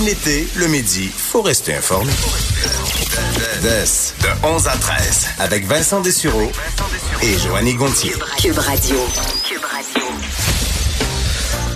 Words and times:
Même 0.00 0.08
l'été, 0.08 0.46
le 0.56 0.66
midi, 0.66 1.10
faut 1.14 1.42
rester 1.42 1.74
informé. 1.74 2.10
de 3.62 4.46
11 4.46 4.68
à 4.68 4.76
13, 4.76 5.26
avec 5.38 5.66
Vincent 5.66 6.00
Dessureau 6.00 6.50
et 7.22 7.38
Joanny 7.38 7.74
Gontier. 7.74 8.12
Cube 8.38 8.56
Radio. 8.58 8.96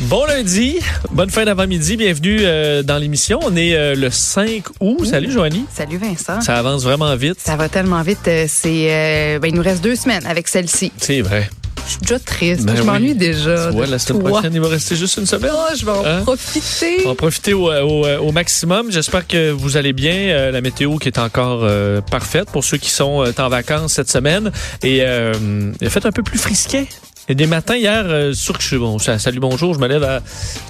Bon 0.03 0.25
lundi, 0.27 0.79
bonne 1.11 1.31
fin 1.31 1.45
d'avant-midi, 1.45 1.97
bienvenue 1.97 2.39
euh, 2.43 2.83
dans 2.83 2.97
l'émission. 2.99 3.41
On 3.43 3.57
est 3.57 3.75
euh, 3.75 3.95
le 3.95 4.11
5 4.11 4.63
août. 4.81 5.05
Salut 5.05 5.31
Joanie. 5.31 5.67
Salut 5.75 5.99
Vincent. 5.99 6.41
Ça 6.41 6.57
avance 6.57 6.85
vraiment 6.85 7.15
vite. 7.17 7.39
Ça 7.41 7.57
va 7.57 7.69
tellement 7.69 8.03
vite. 8.03 8.27
euh, 8.29 8.47
C'est, 8.49 8.87
euh, 8.91 9.39
ben, 9.39 9.49
il 9.49 9.55
nous 9.55 9.63
reste 9.63 9.83
deux 9.83 9.97
semaines 9.97 10.25
avec 10.27 10.49
celle-ci. 10.49 10.93
C'est 10.99 11.21
vrai. 11.21 11.51
Je 11.87 11.91
suis 11.91 12.01
déjà 12.01 12.19
triste. 12.19 12.65
Ben 12.65 12.75
je 12.77 12.81
oui. 12.81 12.87
m'ennuie 12.87 13.15
déjà. 13.15 13.71
La 13.71 13.99
semaine 13.99 14.23
toi. 14.23 14.31
prochaine, 14.31 14.55
il 14.55 14.61
va 14.61 14.69
rester 14.69 14.97
juste 14.97 15.17
une 15.19 15.27
semaine. 15.27 15.51
Oh, 15.55 15.75
je 15.77 15.85
vais 15.85 15.91
en 15.93 16.05
Hein? 16.05 16.23
profiter. 16.23 16.97
On 17.03 17.05
va 17.07 17.11
en 17.11 17.15
profiter 17.15 17.53
au, 17.53 17.71
au- 17.71 18.07
au 18.07 18.33
maximum. 18.33 18.91
J'espère 18.91 19.27
que 19.27 19.51
vous 19.51 19.77
allez 19.77 19.93
bien. 19.93 20.15
Euh, 20.15 20.51
la 20.51 20.61
météo 20.61 20.97
qui 20.97 21.09
est 21.09 21.19
encore 21.19 21.61
euh, 21.63 22.01
parfaite 22.01 22.51
pour 22.51 22.65
ceux 22.65 22.79
qui 22.79 22.91
sont 22.91 23.23
euh, 23.25 23.33
en 23.39 23.49
vacances 23.49 23.93
cette 23.95 24.11
semaine. 24.11 24.51
Et 24.83 24.99
euh, 25.03 25.33
il 25.81 25.87
a 25.87 25.91
fait 25.91 26.07
un 26.07 26.13
peu 26.13 26.23
plus 26.23 26.39
frisquet. 26.39 26.87
A 27.27 27.33
des 27.33 27.47
matins 27.47 27.77
hier, 27.77 28.05
euh, 28.07 28.35
sûr 28.35 28.55
que 28.55 28.63
je 28.63 28.69
suis 28.69 28.77
bon. 28.77 28.99
Salut, 28.99 29.41
bonjour. 29.41 29.73
Je 29.73 29.79
me 29.79 29.89
lève 29.89 30.05
à 30.05 30.21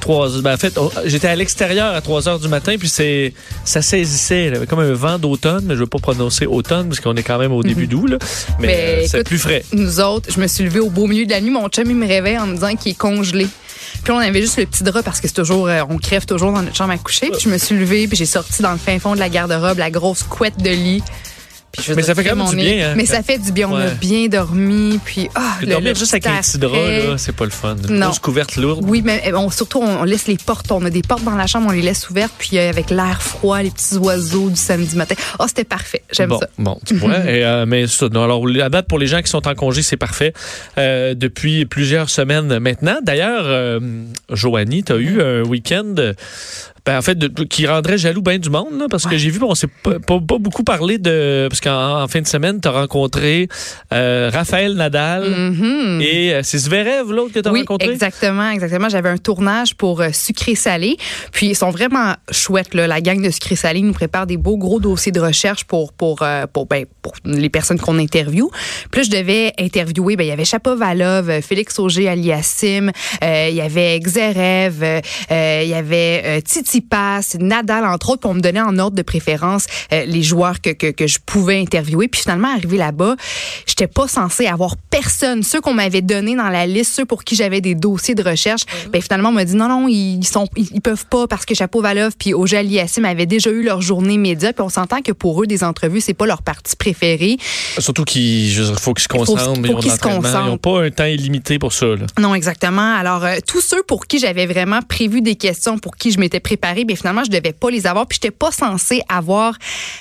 3 0.01 0.41
ben, 0.41 0.55
En 0.55 0.57
fait, 0.57 0.79
oh, 0.79 0.93
j'étais 1.05 1.27
à 1.27 1.35
l'extérieur 1.35 1.93
à 1.93 2.01
3 2.01 2.29
heures 2.29 2.39
du 2.39 2.47
matin, 2.47 2.77
puis 2.79 2.89
c'est 2.89 3.35
ça 3.65 3.83
saisissait. 3.83 4.47
Il 4.47 4.53
y 4.53 4.57
avait 4.57 4.67
comme 4.67 4.79
un 4.79 4.93
vent 4.93 5.19
d'automne, 5.19 5.65
mais 5.67 5.75
je 5.75 5.81
veux 5.81 5.89
pas 5.89 5.99
prononcer 5.99 6.47
automne, 6.47 6.89
parce 6.89 7.01
qu'on 7.01 7.17
est 7.17 7.25
quand 7.25 7.39
même 7.39 7.53
au 7.53 7.65
début 7.65 7.89
d'août. 7.89 8.07
là. 8.07 8.19
Mais, 8.61 8.67
Mais 8.69 9.03
euh, 9.03 9.07
c'est 9.09 9.25
plus 9.25 9.39
frais. 9.39 9.65
Nous 9.73 9.99
autres, 9.99 10.31
je 10.33 10.39
me 10.39 10.47
suis 10.47 10.63
levée 10.63 10.79
au 10.79 10.91
beau 10.91 11.09
milieu 11.09 11.27
de 11.27 11.31
la 11.31 11.41
nuit. 11.41 11.51
Mon 11.51 11.69
chum, 11.69 11.91
il 11.91 11.97
me 11.97 12.07
réveille 12.07 12.39
en 12.39 12.47
me 12.47 12.55
disant 12.55 12.77
qu'il 12.77 12.93
est 12.93 12.99
congelé. 12.99 13.49
Puis 14.05 14.13
on 14.13 14.19
avait 14.19 14.41
juste 14.41 14.59
le 14.59 14.67
petit 14.67 14.85
drap 14.85 15.03
parce 15.03 15.21
que 15.21 15.27
c'est 15.27 15.35
toujours, 15.35 15.67
euh, 15.67 15.83
on 15.91 15.99
crève 15.99 16.25
toujours 16.25 16.53
dans 16.53 16.63
notre 16.63 16.77
chambre 16.77 16.93
à 16.93 16.99
coucher. 16.99 17.31
Puis 17.31 17.41
je 17.43 17.49
me 17.49 17.59
suis 17.59 17.77
levée, 17.77 18.07
puis 18.07 18.17
j'ai 18.17 18.27
sorti 18.27 18.63
dans 18.63 18.73
le 18.73 18.79
fin 18.79 19.01
fond 19.01 19.15
de 19.15 19.21
la 19.21 19.29
garde-robe 19.29 19.79
la 19.79 19.91
grosse 19.91 20.23
couette 20.23 20.63
de 20.63 20.71
lit. 20.71 21.03
Puis 21.77 21.93
Mais 21.95 22.03
ça 22.03 22.15
fait 22.15 22.25
quand 22.25 22.37
même 22.37 22.49
du 22.49 22.57
bien, 22.57 22.91
hein. 22.91 22.95
Mais 22.97 23.07
ça 23.07 23.23
fait 23.23 23.39
du 23.39 23.53
bien. 23.53 23.69
On 23.69 23.77
a 23.77 23.89
bien 23.89 24.29
dormi. 24.29 24.99
Puis 25.05 25.29
ah, 25.35 25.57
dormir 25.67 25.95
juste 25.95 26.13
avec 26.15 26.27
un 26.27 26.41
petit 26.41 26.59
drap, 26.59 27.19
c'est 27.19 27.35
pas 27.35 27.45
le 27.45 27.51
fun. 27.51 27.77
Une 27.89 27.97
Non. 27.97 28.07
grosse 28.07 28.19
couverte 28.19 28.57
lourde. 28.57 28.85
Oui, 28.87 29.03
mais 29.05 29.23
eh, 29.27 29.35
on, 29.35 29.51
surtout, 29.51 29.81
on, 29.81 30.01
on 30.01 30.05
laisse 30.05 30.27
les 30.27 30.37
portes. 30.37 30.71
On 30.71 30.85
a 30.85 30.91
des 30.91 31.03
portes 31.03 31.25
dans 31.25 31.35
la 31.37 31.47
chambre, 31.47 31.67
on 31.69 31.73
les 31.73 31.83
laisse 31.83 32.09
ouvertes. 32.11 32.33
Puis 32.39 32.59
euh, 32.59 32.69
avec 32.69 32.91
l'air 32.91 33.23
froid, 33.23 33.63
les 33.63 33.71
petits 33.71 33.97
oiseaux 33.97 34.51
du 34.51 34.57
samedi 34.57 34.97
matin. 34.97 35.15
Oh, 35.39 35.45
c'était 35.49 35.65
parfait. 35.65 36.03
J'aime 36.13 36.31
bon, 36.31 36.39
ça. 36.39 36.49
Bon, 36.59 36.79
tu 36.87 36.95
vois. 36.95 37.19
et, 37.27 37.45
euh, 37.45 37.67
mais 37.67 37.87
ça, 37.87 38.09
non, 38.09 38.25
alors, 38.25 38.45
à 38.63 38.69
date, 38.69 38.87
pour 38.89 38.99
les 38.99 39.07
gens 39.07 39.21
qui 39.23 39.31
sont 39.31 39.47
en 39.47 39.55
congé, 39.55 39.83
c'est 39.83 39.97
parfait. 39.97 40.33
Euh, 40.79 41.15
depuis 41.15 41.67
plusieurs 41.67 42.11
semaines 42.11 42.59
maintenant. 42.59 42.97
D'ailleurs, 43.03 43.81
Joanie, 44.31 44.85
tu 44.85 44.93
as 44.93 44.97
eu 44.97 45.21
un 45.21 45.43
week-end. 45.43 45.95
Ben, 46.87 46.99
en 46.99 47.03
fait, 47.03 47.17
de- 47.17 47.45
qui 47.45 47.67
rendrait 47.67 47.97
jaloux 47.97 48.21
bien 48.21 48.39
du 48.39 48.51
monde, 48.51 48.79
là, 48.79 48.87
parce 48.91 49.07
que 49.07 49.17
j'ai 49.17 49.31
vu, 49.31 49.41
on 49.43 49.55
s'est 49.55 49.69
pas, 49.83 49.99
pas, 50.01 50.21
pas 50.21 50.37
beaucoup 50.39 50.65
parlé 50.65 50.99
de. 50.99 51.47
Parce 51.49 51.63
qu'en 51.63 52.03
en 52.03 52.09
fin 52.09 52.21
de 52.21 52.27
semaine, 52.27 52.61
tu 52.61 52.69
as 52.69 52.73
rencontré 52.73 53.49
euh, 53.95 54.31
Raphaël 54.33 54.75
Nadal 54.75 55.31
Mhm. 55.31 56.01
et 56.03 56.35
euh, 56.35 56.41
c'est 56.43 56.59
Zverev, 56.59 57.11
l'autre 57.11 57.33
que 57.33 57.41
tu 57.41 57.49
as 57.49 57.53
Oui, 57.53 57.61
rencontré? 57.61 57.89
exactement, 57.91 58.51
exactement. 58.51 58.91
J'avais 58.91 59.09
un 59.09 59.17
tournage 59.17 59.75
pour 59.77 60.03
euh, 60.03 60.11
Sucré 60.13 60.55
Salé. 60.57 60.99
Puis 61.33 61.47
ils 61.47 61.55
sont 61.57 61.71
vraiment 61.71 62.15
chouettes. 62.31 62.75
Là. 62.75 62.87
La 62.87 63.01
gang 63.01 63.23
de 63.23 63.31
Sucré 63.31 63.57
Salé 63.57 63.81
nous 63.81 63.95
prépare 63.95 64.27
des 64.27 64.37
beaux 64.37 64.59
gros 64.59 64.79
dossiers 64.79 65.13
de 65.13 65.21
recherche 65.21 65.65
pour 65.65 65.95
pour 65.95 66.19
euh, 66.21 66.47
pour, 66.53 66.67
ben, 66.67 66.85
pour 67.01 67.15
les 67.25 67.49
personnes 67.49 67.79
qu'on 67.81 67.99
interviewe. 67.99 68.51
Puis 68.91 69.01
là, 69.01 69.07
je 69.11 69.11
devais 69.11 69.53
interviewer. 69.59 70.17
Ben 70.17 70.25
il 70.25 70.29
y 70.29 70.33
avait 70.33 70.45
Chapovalov, 70.45 71.31
euh, 71.31 71.41
Félix 71.41 71.79
Auger 71.79 72.09
Aliassim, 72.11 72.91
euh, 73.23 73.47
il 73.49 73.57
y 73.57 73.63
avait 73.63 73.99
Xerev, 74.01 75.01
il 75.31 75.69
y 75.69 75.75
avait 75.75 76.23
euh, 76.27 76.41
Tsitsipas, 76.75 77.37
Nadal 77.39 77.85
entre 77.85 78.11
autres. 78.11 78.21
Pour 78.21 78.35
me 78.35 78.41
donner 78.41 78.61
en 78.61 78.79
ordre 78.79 78.97
de 78.97 79.03
préférence 79.03 79.67
euh, 79.93 80.05
les 80.07 80.23
joueurs 80.23 80.61
que, 80.61 80.71
que 80.71 80.91
que 80.91 81.07
je 81.07 81.19
pouvais 81.25 81.61
interviewer. 81.61 82.09
Puis 82.09 82.23
finalement, 82.23 82.49
arrivé 82.49 82.77
là-bas, 82.77 83.17
j'étais 83.67 83.87
pas 83.87 84.09
censée 84.09 84.47
avoir 84.47 84.77
personne. 84.91 85.43
Ceux 85.43 85.61
qu'on 85.61 85.75
m'avait 85.75 86.03
donné 86.03 86.37
dans 86.37 86.49
la 86.49 86.67
liste, 86.67 86.95
ceux 86.95 87.05
pour 87.05 87.25
qui 87.25 87.35
j'avais 87.37 87.61
des 87.61 87.75
dossiers 87.75 88.15
de 88.15 88.23
recherche, 88.23 88.63
ben 88.91 89.01
finalement 89.03 89.29
on 89.29 89.33
m'a 89.33 89.45
dit 89.45 89.57
non 89.57 89.69
non, 89.69 89.89
ils 89.89 90.25
sont 90.25 90.49
ils, 90.57 90.69
ils 90.73 90.81
peuvent 90.81 91.07
pas 91.07 91.27
parce 91.27 91.45
que 91.45 91.55
Chapovalov 91.55 92.13
puis 92.19 92.35
Oja 92.35 92.59
Aliassim 92.59 93.05
avaient 93.05 93.27
déjà 93.27 93.51
eu 93.51 93.63
leur 93.63 93.81
journée 93.81 94.19
média, 94.19 94.53
puis 94.53 94.63
on 94.63 94.69
s'entend 94.69 95.03
que 95.03 95.13
pour 95.13 95.43
eux 95.43 95.47
des 95.47 95.65
entrevues, 95.65 96.01
c'est 96.01 96.15
pas 96.15 96.27
leur 96.27 96.43
partie 96.43 96.77
préférée. 96.77 97.37
Surtout 97.79 98.05
qu'il 98.05 98.53
faut 98.79 98.95
qu'ils 98.95 99.05
se 99.05 99.09
concentrent, 99.09 99.61
mais 99.61 99.69
ils 99.69 99.75
ont. 99.75 99.81
Ils 99.81 99.89
n'ont 99.89 100.21
concentrent. 100.21 100.59
pas 100.59 100.83
un 100.83 100.91
temps 100.91 101.05
illimité 101.05 101.59
pour 101.59 101.73
ça. 101.73 101.87
Là. 101.87 102.07
Non, 102.19 102.35
exactement. 102.35 102.95
Alors, 102.95 103.25
euh, 103.25 103.37
tous 103.47 103.61
ceux 103.61 103.83
pour 103.83 104.07
qui 104.07 104.19
j'avais 104.19 104.47
vraiment 104.47 104.81
prévu 104.83 105.21
des 105.21 105.37
questions, 105.37 105.79
pour 105.79 105.97
qui 105.97 106.11
je 106.11 106.19
m'étais 106.19 106.41
préparée, 106.41 106.64
ben 106.73 106.97
finalement, 106.97 107.25
je 107.25 107.31
devais 107.31 107.53
pas 107.53 107.71
les 107.71 107.87
avoir. 107.87 108.07
Puis, 108.07 108.19
j'étais 108.21 108.35
pas 108.35 108.51
censée 108.51 109.03
avoir 109.09 109.57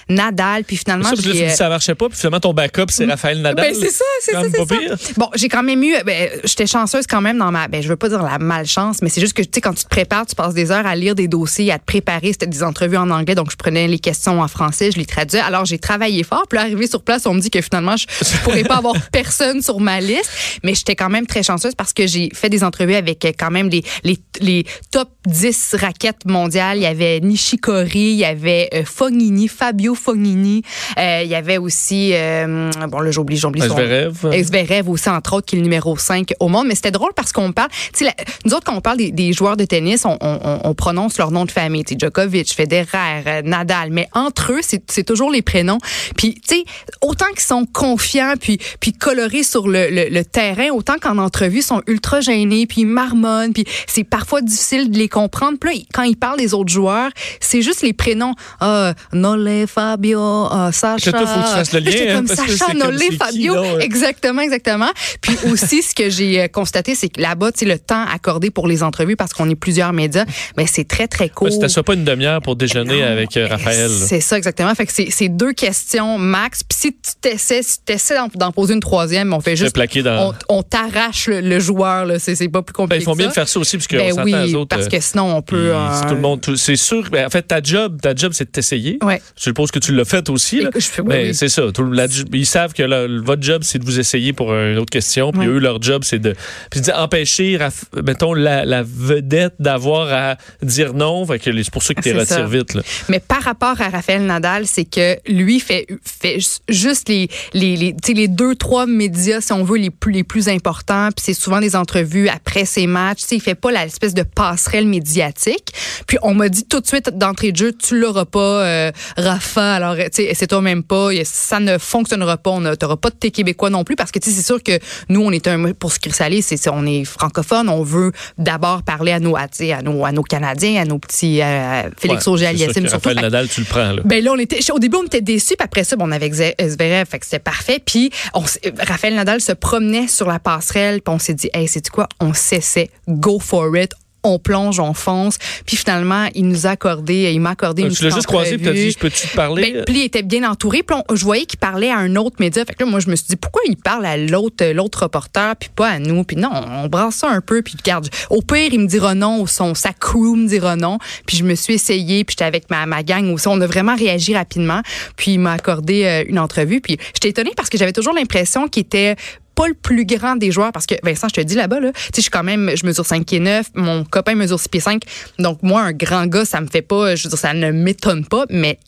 Nadal. 0.09 0.63
Puis, 0.63 0.77
finalement, 0.77 1.05
Ça, 1.05 1.15
parce 1.15 1.21
que 1.21 1.29
là, 1.29 1.49
ça 1.49 1.69
marchait 1.69 1.95
pas, 1.95 2.09
puis 2.09 2.17
finalement, 2.17 2.39
ton 2.39 2.53
backup, 2.53 2.85
c'est 2.89 3.05
Raphaël 3.05 3.41
Nadal. 3.41 3.65
Ben, 3.65 3.75
c'est 3.79 3.91
ça, 3.91 4.05
c'est 4.21 4.31
ça, 4.31 4.41
c'est 4.43 4.57
ça. 4.57 4.65
pire. 4.65 4.97
Bon, 5.17 5.29
j'ai 5.35 5.49
quand 5.49 5.63
même 5.63 5.83
eu, 5.83 5.95
ben, 6.05 6.29
j'étais 6.43 6.67
chanceuse 6.67 7.07
quand 7.07 7.21
même 7.21 7.37
dans 7.37 7.51
ma, 7.51 7.67
ben, 7.67 7.81
je 7.81 7.87
veux 7.87 7.95
pas 7.95 8.09
dire 8.09 8.23
la 8.23 8.39
malchance, 8.39 9.01
mais 9.01 9.09
c'est 9.09 9.21
juste 9.21 9.33
que, 9.33 9.41
tu 9.41 9.49
sais, 9.55 9.61
quand 9.61 9.73
tu 9.73 9.83
te 9.83 9.89
prépares, 9.89 10.25
tu 10.25 10.35
passes 10.35 10.53
des 10.53 10.71
heures 10.71 10.85
à 10.85 10.95
lire 10.95 11.15
des 11.15 11.27
dossiers, 11.27 11.71
à 11.71 11.79
te 11.79 11.85
préparer. 11.85 12.31
C'était 12.33 12.47
des 12.47 12.63
entrevues 12.63 12.97
en 12.97 13.09
anglais, 13.09 13.35
donc 13.35 13.51
je 13.51 13.55
prenais 13.55 13.87
les 13.87 13.99
questions 13.99 14.41
en 14.41 14.47
français, 14.47 14.91
je 14.91 14.97
les 14.97 15.05
traduisais. 15.05 15.39
Alors, 15.39 15.65
j'ai 15.65 15.79
travaillé 15.79 16.23
fort. 16.23 16.45
Puis, 16.49 16.57
là, 16.57 16.63
arrivé 16.63 16.87
sur 16.87 17.01
place, 17.01 17.25
on 17.25 17.33
me 17.33 17.39
dit 17.39 17.49
que 17.49 17.61
finalement, 17.61 17.97
je, 17.97 18.05
je 18.21 18.37
pourrais 18.43 18.63
pas 18.63 18.77
avoir 18.77 18.95
personne 19.11 19.61
sur 19.61 19.79
ma 19.79 19.99
liste. 19.99 20.31
Mais 20.63 20.75
j'étais 20.75 20.95
quand 20.95 21.09
même 21.09 21.27
très 21.27 21.43
chanceuse 21.43 21.75
parce 21.75 21.93
que 21.93 22.07
j'ai 22.07 22.29
fait 22.33 22.49
des 22.49 22.63
entrevues 22.63 22.95
avec 22.95 23.25
euh, 23.25 23.31
quand 23.37 23.51
même 23.51 23.69
les, 23.69 23.83
les, 24.03 24.17
les 24.39 24.65
top 24.91 25.09
10 25.25 25.75
raquettes 25.79 26.25
mondiales. 26.25 26.52
Il 26.77 26.81
y 26.81 26.85
avait 26.85 27.19
Nishikori, 27.21 27.99
il 27.99 28.15
y 28.15 28.25
avait 28.25 28.69
euh, 28.73 28.83
Fognini, 28.85 29.47
Fabio 29.47 29.95
Fognini. 29.95 30.61
Euh, 30.97 31.21
il 31.23 31.29
y 31.29 31.35
avait 31.35 31.57
aussi, 31.57 32.11
euh, 32.13 32.69
bon, 32.89 32.99
là, 32.99 33.11
j'oublie, 33.11 33.37
j'oublie 33.37 33.61
son 33.61 33.75
Zverev. 33.75 34.43
Zverev 34.43 34.89
aussi, 34.89 35.09
entre 35.09 35.33
autres, 35.33 35.45
qui 35.47 35.55
est 35.55 35.59
le 35.59 35.63
numéro 35.63 35.97
5 35.97 36.33
au 36.39 36.47
monde. 36.47 36.67
Mais 36.67 36.75
c'était 36.75 36.91
drôle 36.91 37.11
parce 37.15 37.31
qu'on 37.31 37.51
parle, 37.51 37.69
tu 37.97 38.05
sais, 38.05 38.13
nous 38.45 38.53
autres, 38.53 38.65
quand 38.65 38.75
on 38.75 38.81
parle 38.81 38.97
des, 38.97 39.11
des 39.11 39.33
joueurs 39.33 39.57
de 39.57 39.65
tennis, 39.65 40.05
on, 40.05 40.17
on- 40.21 40.39
on- 40.43 40.59
on 40.63 40.73
prononce 40.73 41.17
leur 41.17 41.31
nom 41.31 41.45
de 41.45 41.51
famille. 41.51 41.83
Tu 41.83 41.93
sais, 41.93 41.99
Djokovic, 41.99 42.53
Federer, 42.53 43.41
Nadal. 43.43 43.89
Mais 43.91 44.07
entre 44.13 44.53
eux, 44.53 44.61
c'est 44.61 45.03
toujours 45.03 45.31
les 45.31 45.41
prénoms. 45.41 45.77
Puis, 46.17 46.35
tu 46.47 46.55
sais, 46.55 46.63
autant 47.01 47.27
qu'ils 47.31 47.41
sont 47.41 47.65
confiants 47.65 48.33
puis, 48.39 48.57
puis 48.79 48.93
colorés 48.93 49.43
sur 49.43 49.67
le, 49.67 49.89
le- 49.89 50.09
le 50.09 50.25
terrain, 50.25 50.69
autant 50.69 50.95
qu'en 51.01 51.17
entrevue, 51.17 51.59
ils 51.59 51.63
sont 51.63 51.81
ultra 51.87 52.21
gênés 52.21 52.65
puis 52.67 52.81
ils 52.81 52.87
marmonnent. 52.87 53.53
Puis 53.53 53.65
c'est 53.87 54.03
parfois 54.03 54.41
difficile 54.41 54.89
de 54.91 54.97
les 54.97 55.09
comprendre. 55.09 55.57
Puis 55.59 55.69
là, 55.75 55.81
quand 55.93 56.03
ils 56.03 56.15
parlent 56.17 56.41
des 56.43 56.53
autres 56.53 56.71
joueurs, 56.71 57.09
c'est 57.39 57.61
juste 57.61 57.81
les 57.81 57.93
prénoms. 57.93 58.33
Ah, 58.59 58.93
Nolé, 59.13 59.65
Fabio, 59.67 60.19
ah, 60.21 60.69
Sacha. 60.71 61.11
Que 61.11 61.17
toi, 61.17 61.27
faut 61.27 61.39
que 61.41 61.45
tu 61.47 61.53
fasses 61.53 61.73
le 61.73 61.79
lien, 61.79 61.91
hein, 62.09 62.15
comme 62.15 62.27
que 62.27 62.35
Sacha, 62.35 62.73
Nolé, 62.73 63.09
qui, 63.09 63.17
Fabio. 63.17 63.53
ouais. 63.61 63.83
Exactement, 63.83 64.41
exactement. 64.41 64.89
Puis 65.21 65.37
aussi, 65.51 65.81
ce 65.81 65.93
que 65.95 66.09
j'ai 66.09 66.41
euh, 66.41 66.47
constaté, 66.47 66.95
c'est 66.95 67.09
que 67.09 67.21
là-bas, 67.21 67.51
le 67.61 67.77
temps 67.79 68.03
accordé 68.13 68.51
pour 68.51 68.67
les 68.67 68.83
entrevues, 68.83 69.15
parce 69.15 69.33
qu'on 69.33 69.49
est 69.49 69.55
plusieurs 69.55 69.93
médias, 69.93 70.25
mais 70.57 70.65
c'est 70.67 70.87
très, 70.87 71.07
très 71.07 71.29
court. 71.29 71.47
Ouais, 71.47 71.51
C'était 71.67 71.83
pas 71.83 71.93
une 71.93 72.03
demi-heure 72.03 72.41
pour 72.41 72.55
déjeuner 72.55 72.99
Non, 73.01 73.07
avec 73.07 73.37
euh, 73.37 73.47
Raphaël. 73.47 73.89
là. 73.89 74.05
C'est 74.07 74.19
ça, 74.21 74.37
exactement. 74.37 74.73
Fait 74.75 74.85
que 74.85 74.91
c'est 74.93 75.29
deux 75.29 75.53
questions 75.53 76.17
max. 76.17 76.63
Puis 76.63 76.77
si 76.77 76.91
tu 76.93 77.11
t'essaies, 77.21 77.63
si 77.63 77.77
tu 77.85 77.93
d'en 78.13 78.27
d'en 78.35 78.51
poser 78.51 78.73
une 78.73 78.79
troisième, 78.79 79.33
on 79.33 79.39
fait 79.39 79.55
juste. 79.55 79.75
dans- 79.75 80.33
On, 80.49 80.57
on 80.57 80.63
t'arrache 80.63 81.27
le, 81.27 81.39
le 81.41 81.59
joueur, 81.59 82.05
là. 82.05 82.19
C'est 82.19 82.35
pas 82.49 82.61
plus 82.61 82.73
Ben, 82.73 82.83
compliqué. 82.83 83.01
ils 83.01 83.05
font 83.05 83.13
que 83.13 83.17
bien 83.19 83.27
de 83.27 83.33
faire 83.33 83.47
ça 83.47 83.59
aussi, 83.59 83.77
parce 83.77 83.87
qu'on 83.87 83.95
Ben 83.97 84.09
s'entend 84.11 84.23
oui, 84.23 84.53
aux 84.53 84.59
autres. 84.61 84.69
parce 84.75 84.85
euh, 84.87 84.89
que 84.89 84.99
sinon, 84.99 85.35
on 85.37 85.41
peut. 85.41 85.71
c'est 85.93 86.05
euh, 86.05 86.09
tout 86.09 86.15
le 86.15 86.21
tout- 86.37 86.57
c'est 86.57 86.75
sûr. 86.75 87.09
ben, 87.11 87.25
en 87.25 87.29
fait, 87.29 87.43
ta 87.43 87.61
job, 87.61 87.99
ta 88.01 88.15
job, 88.15 88.31
c'est 88.33 88.45
de 88.45 88.49
t'essayer. 88.51 88.97
Ouais. 89.03 89.21
Je 89.37 89.43
suppose 89.43 89.71
que 89.71 89.79
tu 89.79 89.93
l'as 89.93 90.05
fait 90.05 90.29
aussi. 90.29 90.61
Là. 90.61 90.69
Je 90.75 90.79
fais- 90.79 91.01
oui, 91.01 91.07
Mais 91.09 91.23
oui. 91.27 91.35
c'est 91.35 91.49
ça. 91.49 91.63
tout 91.73 91.83
le- 91.83 91.95
la- 91.95 92.07
ils 92.33 92.45
savent 92.45 92.73
que 92.73 93.17
votre 93.21 93.41
job, 93.43 93.61
c'est 93.63 93.79
de 93.79 93.85
vous 93.85 93.99
essayer 93.99 94.33
pour 94.33 94.53
une 94.53 94.77
autre 94.77 94.91
question. 94.91 95.31
Puis 95.31 95.47
eux, 95.47 95.59
leur 95.59 95.81
job, 95.81 96.03
c'est 96.05 96.19
de 96.19 96.35
puis 96.71 96.81
de 96.81 96.91
empêcher, 96.91 97.57
mettons, 98.03 98.33
la, 98.33 98.65
la 98.65 98.83
vedette 98.83 99.55
d'avoir 99.59 100.11
à 100.11 100.37
dire 100.61 100.93
non. 100.93 101.25
Fait 101.25 101.39
que 101.39 101.51
c'est 101.63 101.71
pour 101.71 101.83
ça 101.83 101.93
que 101.93 102.01
tu 102.01 102.11
retires 102.17 102.47
vite. 102.47 102.73
Là. 102.73 102.81
Mais 103.09 103.19
par 103.19 103.41
rapport 103.43 103.79
à 103.81 103.89
Raphaël 103.89 104.25
Nadal, 104.25 104.65
c'est 104.67 104.85
que 104.85 105.17
lui 105.31 105.59
fait, 105.59 105.87
fait 106.03 106.37
juste 106.69 107.09
les, 107.09 107.27
les, 107.53 107.75
les, 107.75 107.95
les 108.13 108.27
deux, 108.27 108.55
trois 108.55 108.85
médias, 108.85 109.41
si 109.41 109.51
on 109.53 109.63
veut, 109.63 109.77
les 109.77 109.89
plus, 109.89 110.11
les 110.11 110.23
plus 110.23 110.47
importants. 110.49 111.09
Puis 111.15 111.23
c'est 111.25 111.33
souvent 111.33 111.59
des 111.59 111.75
entrevues 111.75 112.29
après 112.29 112.65
ses 112.65 112.87
matchs. 112.87 113.19
sais, 113.21 113.35
il 113.35 113.41
fait 113.41 113.55
pas 113.55 113.71
l'espèce 113.71 114.13
de 114.13 114.23
passerelle 114.23 114.87
médiatique. 114.87 115.73
Puis 116.07 116.12
on 116.21 116.33
m'a 116.33 116.49
dit 116.49 116.65
tout 116.65 116.79
de 116.79 116.87
suite 116.87 117.17
d'entrée 117.17 117.51
de 117.51 117.57
jeu, 117.57 117.73
tu 117.73 117.99
l'auras 117.99 118.25
pas, 118.25 118.39
euh, 118.39 118.91
Rafa. 119.17 119.75
Alors, 119.75 119.95
tu 119.95 120.03
sais, 120.11 120.31
c'est 120.33 120.47
toi 120.47 120.61
même 120.61 120.83
pas. 120.83 121.09
Ça 121.23 121.59
ne 121.59 121.77
fonctionnera 121.77 122.37
pas. 122.37 122.51
On 122.51 122.61
n'aura 122.61 122.97
pas 122.97 123.09
de 123.09 123.15
thé 123.15 123.31
québécois 123.31 123.69
non 123.69 123.83
plus 123.83 123.95
parce 123.95 124.11
que 124.11 124.19
tu 124.19 124.29
sais, 124.29 124.35
c'est 124.35 124.45
sûr 124.45 124.61
que 124.61 124.79
nous, 125.09 125.21
on 125.21 125.31
est 125.31 125.47
un 125.47 125.73
pour 125.73 125.91
sucré 125.91 126.11
salé, 126.11 126.41
c'est 126.41 126.69
on 126.69 126.85
est 126.85 127.03
francophone. 127.05 127.69
On 127.69 127.83
veut 127.83 128.11
d'abord 128.37 128.83
parler 128.83 129.11
à 129.11 129.19
nos, 129.19 129.35
à, 129.35 129.47
à 129.47 129.81
nos, 129.81 130.05
à 130.05 130.11
nos 130.11 130.23
Canadiens, 130.23 130.81
à 130.81 130.85
nos 130.85 130.99
petits 130.99 131.41
euh, 131.41 131.89
Félix 131.97 132.27
ouais, 132.27 132.57
surtout. 132.57 132.89
Raphaël 132.91 133.19
Nadal, 133.19 133.47
tu 133.47 133.61
le 133.61 133.65
prends 133.65 133.91
là. 133.91 134.01
Ben 134.05 134.23
là, 134.23 134.31
on 134.33 134.39
était, 134.39 134.59
au 134.71 134.79
début, 134.79 134.97
on 134.97 135.05
était 135.05 135.21
déçus. 135.21 135.55
Puis 135.57 135.63
après 135.65 135.83
ça, 135.83 135.95
bon, 135.95 136.07
on 136.07 136.11
avait 136.11 136.31
Zverev, 136.31 137.05
fait 137.05 137.19
que 137.19 137.25
c'était 137.25 137.39
parfait. 137.39 137.81
Puis 137.83 138.11
on, 138.33 138.43
Raphaël 138.79 139.15
Nadal 139.15 139.41
se 139.41 139.51
promenait 139.51 140.07
sur 140.07 140.27
la 140.27 140.39
passerelle, 140.39 141.01
puis 141.01 141.13
on 141.13 141.19
s'est 141.19 141.33
dit, 141.33 141.49
hey, 141.53 141.67
c'est 141.67 141.87
quoi? 141.89 142.07
On 142.19 142.33
cessait, 142.33 142.89
go 143.07 143.39
for 143.39 143.75
it, 143.77 143.93
on 144.23 144.39
plonge, 144.39 144.79
on 144.79 144.93
fonce. 144.93 145.37
Puis 145.65 145.77
finalement, 145.77 146.27
il 146.35 146.47
nous 146.47 146.65
a 146.67 146.71
accordé, 146.71 147.31
il 147.33 147.39
m'a 147.39 147.51
accordé 147.51 147.83
une 147.83 147.91
Tu 147.91 148.03
l'as 148.03 148.09
juste 148.09 148.27
croisé, 148.27 148.57
puis 148.57 148.71
dit, 148.71 148.91
je 148.91 148.97
peux-tu 148.97 149.27
te 149.27 149.35
parler? 149.35 149.73
Ben, 149.73 149.83
puis 149.85 149.99
il 149.99 150.03
était 150.03 150.23
bien 150.23 150.49
entouré. 150.49 150.83
Puis 150.83 150.95
je 151.13 151.23
voyais 151.23 151.45
qu'il 151.45 151.59
parlait 151.59 151.89
à 151.89 151.97
un 151.97 152.15
autre 152.15 152.37
média. 152.39 152.63
Fait 152.65 152.73
que 152.73 152.83
là, 152.83 152.89
moi, 152.89 152.99
je 152.99 153.09
me 153.09 153.15
suis 153.15 153.27
dit, 153.27 153.35
pourquoi 153.35 153.61
il 153.67 153.77
parle 153.77 154.05
à 154.05 154.17
l'autre, 154.17 154.65
l'autre 154.71 155.03
reporter, 155.03 155.55
puis 155.55 155.69
pas 155.75 155.89
à 155.89 155.99
nous? 155.99 156.23
Puis 156.23 156.37
non, 156.37 156.51
on 156.53 156.87
brasse 156.87 157.15
ça 157.15 157.29
un 157.29 157.41
peu, 157.41 157.61
puis 157.61 157.75
regarde. 157.77 158.09
Au 158.29 158.41
pire, 158.41 158.69
il 158.71 158.79
me 158.79 158.87
dira 158.87 159.15
non, 159.15 159.41
ou 159.41 159.47
son, 159.47 159.75
sa 159.75 159.93
crew 159.93 160.35
me 160.35 160.47
dira 160.47 160.75
non. 160.75 160.97
Puis 161.25 161.37
je 161.37 161.43
me 161.43 161.55
suis 161.55 161.75
essayé, 161.75 162.23
puis 162.23 162.33
j'étais 162.33 162.45
avec 162.45 162.69
ma, 162.69 162.85
ma 162.85 163.03
gang 163.03 163.31
aussi. 163.33 163.47
On 163.47 163.59
a 163.61 163.67
vraiment 163.67 163.95
réagi 163.95 164.35
rapidement. 164.35 164.81
Puis 165.15 165.33
il 165.33 165.39
m'a 165.39 165.53
accordé 165.53 166.05
euh, 166.05 166.23
une 166.27 166.39
entrevue. 166.39 166.81
Puis 166.81 166.97
j'étais 167.13 167.29
étonnée 167.29 167.53
parce 167.55 167.69
que 167.69 167.77
j'avais 167.77 167.93
toujours 167.93 168.13
l'impression 168.13 168.67
qu'il 168.67 168.81
était 168.81 169.15
pas 169.55 169.67
le 169.67 169.73
plus 169.73 170.05
grand 170.05 170.35
des 170.35 170.51
joueurs 170.51 170.71
parce 170.71 170.85
que 170.85 170.95
Vincent, 171.03 171.27
je 171.29 171.41
te 171.41 171.41
dis 171.41 171.55
là-bas 171.55 171.79
là, 171.79 171.91
tu 171.93 171.99
sais 171.99 172.11
je 172.17 172.21
suis 172.21 172.31
quand 172.31 172.43
même 172.43 172.71
je 172.75 172.85
mesure 172.85 173.05
5 173.05 173.25
pieds 173.25 173.39
9, 173.39 173.67
mon 173.75 174.03
copain 174.03 174.35
mesure 174.35 174.59
6 174.59 174.69
pieds 174.69 174.81
5. 174.81 175.03
Donc 175.39 175.59
moi 175.61 175.81
un 175.81 175.91
grand 175.93 176.25
gars, 176.27 176.45
ça 176.45 176.61
me 176.61 176.67
fait 176.67 176.81
pas 176.81 177.15
je 177.15 177.23
veux 177.23 177.29
dire 177.29 177.39
ça 177.39 177.53
ne 177.53 177.71
m'étonne 177.71 178.25
pas 178.25 178.45
mais 178.49 178.79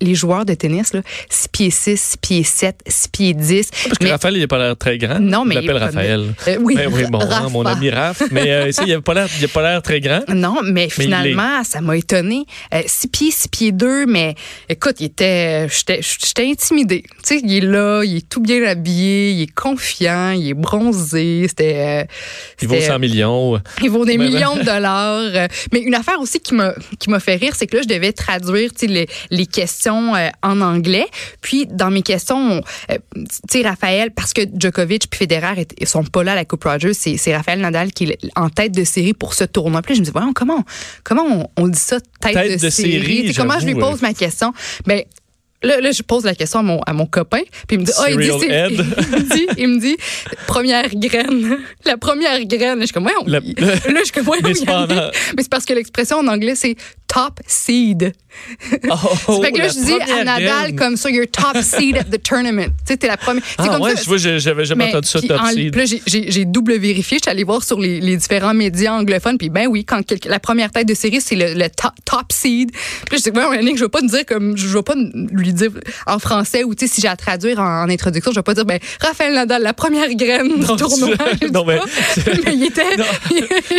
les 0.00 0.14
joueurs 0.14 0.44
de 0.44 0.54
tennis, 0.54 0.92
là, 0.92 1.02
6 1.28 1.48
pieds 1.48 1.70
6, 1.70 2.00
6 2.00 2.16
pieds 2.18 2.44
7, 2.44 2.80
6 2.86 3.08
pieds 3.08 3.34
10. 3.34 3.70
Parce 3.70 3.98
que 3.98 4.06
Raphaël, 4.06 4.36
il 4.36 4.40
n'a 4.40 4.46
pas 4.46 4.58
l'air 4.58 4.76
très 4.76 4.98
grand. 4.98 5.20
Non, 5.20 5.44
mais. 5.44 5.56
Il 5.56 5.60
l'appelle 5.60 5.82
Raphaël. 5.82 6.34
Euh, 6.48 6.56
oui, 6.60 6.74
ben, 6.76 6.90
oui 6.92 7.04
bon, 7.08 7.20
hein, 7.20 7.48
mon 7.50 7.64
ami 7.64 7.90
Raph. 7.90 8.22
Mais 8.30 8.50
euh, 8.50 8.70
il 8.86 8.92
n'a 8.92 9.00
pas 9.00 9.62
l'air 9.62 9.82
très 9.82 10.00
grand. 10.00 10.20
Non, 10.28 10.60
mais, 10.64 10.88
finalement, 10.88 11.62
ça 11.64 11.80
m'a 11.80 11.96
étonné. 11.96 12.44
6 12.72 13.06
euh, 13.06 13.10
pieds, 13.10 13.30
6 13.30 13.48
pieds 13.48 13.72
2, 13.72 14.06
mais 14.06 14.34
écoute, 14.68 14.96
il 15.00 15.06
était. 15.06 15.68
J'étais 15.68 16.46
intimidée. 16.46 17.02
Tu 17.02 17.38
sais, 17.38 17.40
il 17.44 17.56
est 17.56 17.60
là, 17.60 18.02
il 18.04 18.18
est 18.18 18.28
tout 18.28 18.40
bien 18.40 18.62
habillé, 18.64 19.30
il 19.32 19.42
est 19.42 19.54
confiant, 19.54 20.13
il 20.32 20.48
est 20.48 20.54
bronzé. 20.54 21.46
C'était. 21.48 22.06
il 22.60 22.68
vaut 22.68 22.80
100 22.80 22.98
millions. 22.98 23.60
Il 23.82 23.90
vaut 23.90 24.04
des 24.04 24.18
millions 24.18 24.56
de 24.56 24.62
dollars. 24.62 25.48
Mais 25.72 25.80
une 25.80 25.94
affaire 25.94 26.20
aussi 26.20 26.40
qui 26.40 26.54
m'a 26.54 27.20
fait 27.20 27.36
rire, 27.36 27.54
c'est 27.56 27.66
que 27.66 27.76
là, 27.76 27.82
je 27.82 27.88
devais 27.88 28.12
traduire 28.12 28.70
les, 28.82 29.06
les 29.30 29.46
questions 29.46 30.14
euh, 30.14 30.28
en 30.42 30.60
anglais. 30.60 31.06
Puis 31.40 31.66
dans 31.66 31.90
mes 31.90 32.02
questions, 32.02 32.62
euh, 32.90 32.96
tu 33.14 33.24
sais 33.50 33.62
Raphaël, 33.62 34.10
parce 34.10 34.32
que 34.32 34.42
Djokovic 34.58 35.08
puis 35.10 35.18
Federer 35.18 35.66
ils 35.78 35.88
sont 35.88 36.04
pas 36.04 36.24
là 36.24 36.32
à 36.32 36.34
la 36.34 36.44
Coupe 36.44 36.64
Rogers, 36.64 36.94
c'est 36.94 37.36
Raphaël 37.36 37.60
Nadal 37.60 37.92
qui 37.92 38.04
est 38.04 38.18
en 38.36 38.48
tête 38.48 38.72
de 38.72 38.84
série 38.84 39.14
pour 39.14 39.34
ce 39.34 39.44
tournoi. 39.44 39.82
Puis 39.82 39.94
je 39.94 40.00
me 40.00 40.04
dis 40.04 40.10
voyons 40.10 40.32
comment 40.32 40.64
comment 41.02 41.50
on, 41.56 41.68
dit 41.68 41.78
ça 41.78 41.98
tête, 42.20 42.60
de, 42.60 42.70
série? 42.70 43.32
comment 43.34 43.58
je 43.58 43.66
lui 43.66 43.74
pose 43.74 44.02
ma 44.02 44.14
question? 44.14 44.52
Ben 44.86 45.02
Là, 45.64 45.80
là, 45.80 45.92
je 45.92 46.02
pose 46.02 46.24
la 46.24 46.34
question 46.34 46.60
à 46.60 46.62
mon, 46.62 46.80
à 46.82 46.92
mon 46.92 47.06
copain, 47.06 47.40
puis 47.66 47.76
il 47.76 47.80
me 47.80 47.84
dit, 47.84 47.92
oh, 47.98 48.04
il, 48.08 48.18
dit, 48.18 48.26
il, 48.28 48.38
me 48.38 49.34
dit, 49.34 49.46
il 49.58 49.68
me 49.68 49.80
dit, 49.80 49.96
première 50.46 50.88
graine, 50.94 51.58
la 51.84 51.96
première 51.96 52.44
graine. 52.44 52.80
Je 52.80 52.86
suis 52.86 52.92
comme, 52.92 53.06
ouais, 53.06 53.12
on, 53.20 53.28
là, 53.28 53.40
je 53.40 54.04
suis 54.04 54.12
comme, 54.12 54.28
ouais, 54.28 54.38
mais 54.42 54.54
c'est 55.42 55.50
parce 55.50 55.64
que 55.64 55.72
l'expression 55.72 56.18
en 56.18 56.28
anglais, 56.28 56.54
c'est 56.54 56.76
top 57.06 57.40
seed. 57.46 58.12
Oh, 58.90 59.40
fait 59.42 59.52
que 59.52 59.58
là, 59.58 59.68
je 59.68 59.84
dis 59.84 60.12
à 60.12 60.24
Nadal 60.24 60.74
comme 60.74 60.96
ça, 60.96 61.10
you're 61.10 61.26
top 61.30 61.62
seed 61.62 61.96
at 61.96 62.04
the 62.04 62.22
tournament. 62.22 62.70
Tu 62.84 62.92
sais, 62.92 62.96
t'es 62.96 63.06
la 63.06 63.16
première. 63.16 63.42
Ah, 63.58 63.68
comme 63.68 63.82
ouais, 63.82 63.94
ça. 63.94 64.02
je 64.02 64.08
vois, 64.08 64.18
j'avais 64.18 64.64
jamais 64.64 64.88
entendu 64.88 65.08
ça, 65.08 65.20
top 65.20 65.40
seed. 65.52 65.74
Là, 65.74 65.84
j'ai 65.84 66.44
double 66.44 66.76
vérifié. 66.78 67.18
Je 67.18 67.22
suis 67.24 67.30
allée 67.30 67.44
voir 67.44 67.62
sur 67.62 67.78
les, 67.78 68.00
les, 68.00 68.16
différents 68.16 68.54
médias 68.54 68.92
anglophones. 68.92 69.38
Puis, 69.38 69.50
ben 69.50 69.66
oui, 69.68 69.84
quand 69.84 70.02
la 70.26 70.40
première 70.40 70.70
tête 70.70 70.88
de 70.88 70.94
série, 70.94 71.20
c'est 71.20 71.36
le, 71.36 71.54
le 71.54 71.68
top, 71.68 71.92
top, 72.04 72.32
seed. 72.32 72.72
Puis 73.08 73.18
je 73.18 73.30
dis, 73.30 73.38
ouais, 73.38 73.56
Yannick, 73.56 73.78
je 73.78 73.84
vais 73.84 73.90
pas 73.90 74.02
dire 74.02 74.26
comme, 74.26 74.56
je 74.56 74.66
vais 74.66 74.82
pas 74.82 74.94
lui 75.30 75.52
dire 75.52 75.70
en 76.06 76.18
français 76.18 76.64
ou, 76.64 76.74
tu 76.74 76.86
sais, 76.86 76.94
si 76.94 77.00
j'ai 77.00 77.08
à 77.08 77.16
traduire 77.16 77.60
en, 77.60 77.88
introduction, 77.88 78.32
je 78.32 78.38
vais 78.38 78.42
pas 78.42 78.54
dire, 78.54 78.64
ben, 78.64 78.78
Raphaël 79.00 79.34
Nadal, 79.34 79.62
la 79.62 79.74
première 79.74 80.12
graine 80.14 80.48
du 80.60 80.66
tournoi. 80.66 81.16
non, 81.52 81.64
mais, 81.64 81.78
mais 82.44 82.54
il 82.54 82.64
était. 82.64 82.82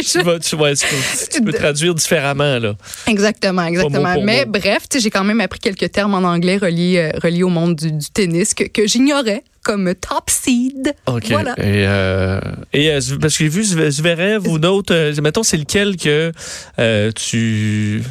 tu, 0.02 0.22
vas, 0.22 0.40
tu, 0.40 0.56
vois, 0.56 0.76
tu, 0.76 0.86
peux, 0.88 1.28
tu 1.34 1.42
peux 1.42 1.54
traduire 1.54 1.94
différemment, 1.94 2.60
là. 2.60 2.76
Exactement, 3.16 3.66
exactement. 3.66 4.16
Mais 4.22 4.46
bref, 4.46 4.84
j'ai 4.94 5.10
quand 5.10 5.24
même 5.24 5.40
appris 5.40 5.60
quelques 5.60 5.92
termes 5.92 6.14
en 6.14 6.24
anglais 6.28 6.58
reliés, 6.58 7.12
euh, 7.14 7.20
reliés 7.24 7.44
au 7.44 7.50
monde 7.50 7.76
du, 7.76 8.10
tennis 8.14 8.54
que, 8.54 8.66
que 8.66 8.86
j'ignorais 8.88 9.44
comme 9.64 9.96
top 9.96 10.30
seed. 10.30 10.94
OK. 11.08 11.30
Voilà. 11.30 11.54
Et, 11.58 11.86
euh, 11.88 12.40
et 12.74 12.92
euh, 12.92 13.00
parce 13.22 13.38
que 13.38 13.44
j'ai 13.46 13.50
vu 13.50 13.64
Zverev 13.64 14.48
ou 14.48 14.60
d'autres, 14.60 15.20
mettons, 15.22 15.44
c'est 15.44 15.58
lequel 15.58 15.96
que 15.96 16.32
tu 17.16 18.04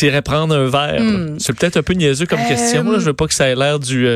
irais 0.00 0.22
prendre 0.22 0.54
un 0.54 0.68
verre? 0.68 1.02
Hmm. 1.02 1.36
C'est 1.38 1.52
peut-être 1.52 1.76
un 1.76 1.82
peu 1.82 1.94
niaiseux 1.94 2.26
comme 2.26 2.44
question. 2.46 2.84
Là. 2.84 2.98
Je 3.00 3.06
veux 3.06 3.14
pas 3.14 3.26
que 3.26 3.34
ça 3.34 3.48
ait 3.48 3.56
l'air 3.56 3.80
du... 3.80 4.06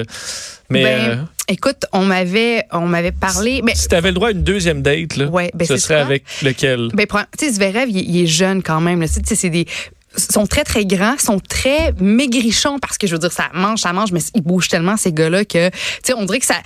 mais... 0.70 0.82
Ben, 0.84 1.28
écoute, 1.48 1.84
on 1.92 2.04
m'avait 2.04 2.64
on 2.72 2.86
m'avait 2.86 3.12
parlé. 3.12 3.60
Mais, 3.62 3.74
si 3.74 3.88
tu 3.88 3.94
avais 3.94 4.08
le 4.08 4.14
droit 4.14 4.28
à 4.28 4.32
une 4.32 4.44
deuxième 4.44 4.82
date, 4.82 5.16
là, 5.16 5.26
ben, 5.26 5.66
ce 5.66 5.76
serait 5.76 6.00
avec 6.00 6.24
lequel? 6.42 6.90
Ben, 6.94 7.06
tu 7.06 7.46
sais, 7.46 7.52
Zverev, 7.52 7.90
il, 7.90 7.98
il, 7.98 8.22
est 8.22 8.26
jeune 8.26 8.62
quand 8.62 8.80
même. 8.80 9.04
C'est 9.06 9.50
des 9.50 9.66
sont 10.16 10.46
très 10.46 10.64
très 10.64 10.84
grands, 10.84 11.16
sont 11.18 11.40
très 11.40 11.92
maigrichons 12.00 12.78
parce 12.78 12.98
que 12.98 13.06
je 13.06 13.12
veux 13.12 13.18
dire 13.18 13.32
ça 13.32 13.48
mange, 13.54 13.80
ça 13.80 13.92
mange, 13.92 14.12
mais 14.12 14.20
ils 14.34 14.42
bougent 14.42 14.68
tellement 14.68 14.96
ces 14.96 15.12
gars-là 15.12 15.44
que 15.44 15.68
tu 15.70 15.76
sais 16.04 16.14
on 16.14 16.24
dirait 16.24 16.40
que 16.40 16.46
ça, 16.46 16.60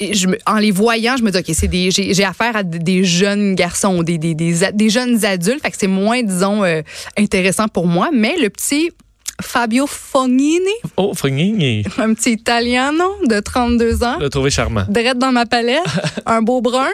je, 0.00 0.28
en 0.46 0.58
les 0.58 0.70
voyant, 0.70 1.16
je 1.16 1.22
me 1.22 1.30
dis 1.30 1.38
ok 1.38 1.54
c'est 1.54 1.68
des 1.68 1.90
j'ai 1.90 2.24
affaire 2.24 2.56
à 2.56 2.62
des 2.62 3.04
jeunes 3.04 3.54
garçons, 3.54 4.02
des 4.02 4.18
des, 4.18 4.34
des, 4.34 4.54
des 4.72 4.90
jeunes 4.90 5.24
adultes, 5.24 5.62
fait 5.62 5.70
que 5.70 5.76
c'est 5.78 5.86
moins 5.86 6.22
disons 6.22 6.64
euh, 6.64 6.82
intéressant 7.18 7.68
pour 7.68 7.86
moi, 7.86 8.10
mais 8.12 8.36
le 8.38 8.50
petit 8.50 8.90
Fabio 9.40 9.86
Fognini. 9.86 10.72
Oh, 10.96 11.12
Fognini. 11.14 11.84
Un 11.98 12.14
petit 12.14 12.32
Italiano 12.32 13.04
de 13.28 13.40
32 13.40 14.02
ans. 14.02 14.16
Je 14.18 14.24
l'ai 14.24 14.30
trouvé 14.30 14.50
charmant. 14.50 14.84
Drette 14.88 15.18
dans 15.18 15.32
ma 15.32 15.46
palette. 15.46 15.82
un 16.26 16.42
beau 16.42 16.60
brun. 16.60 16.88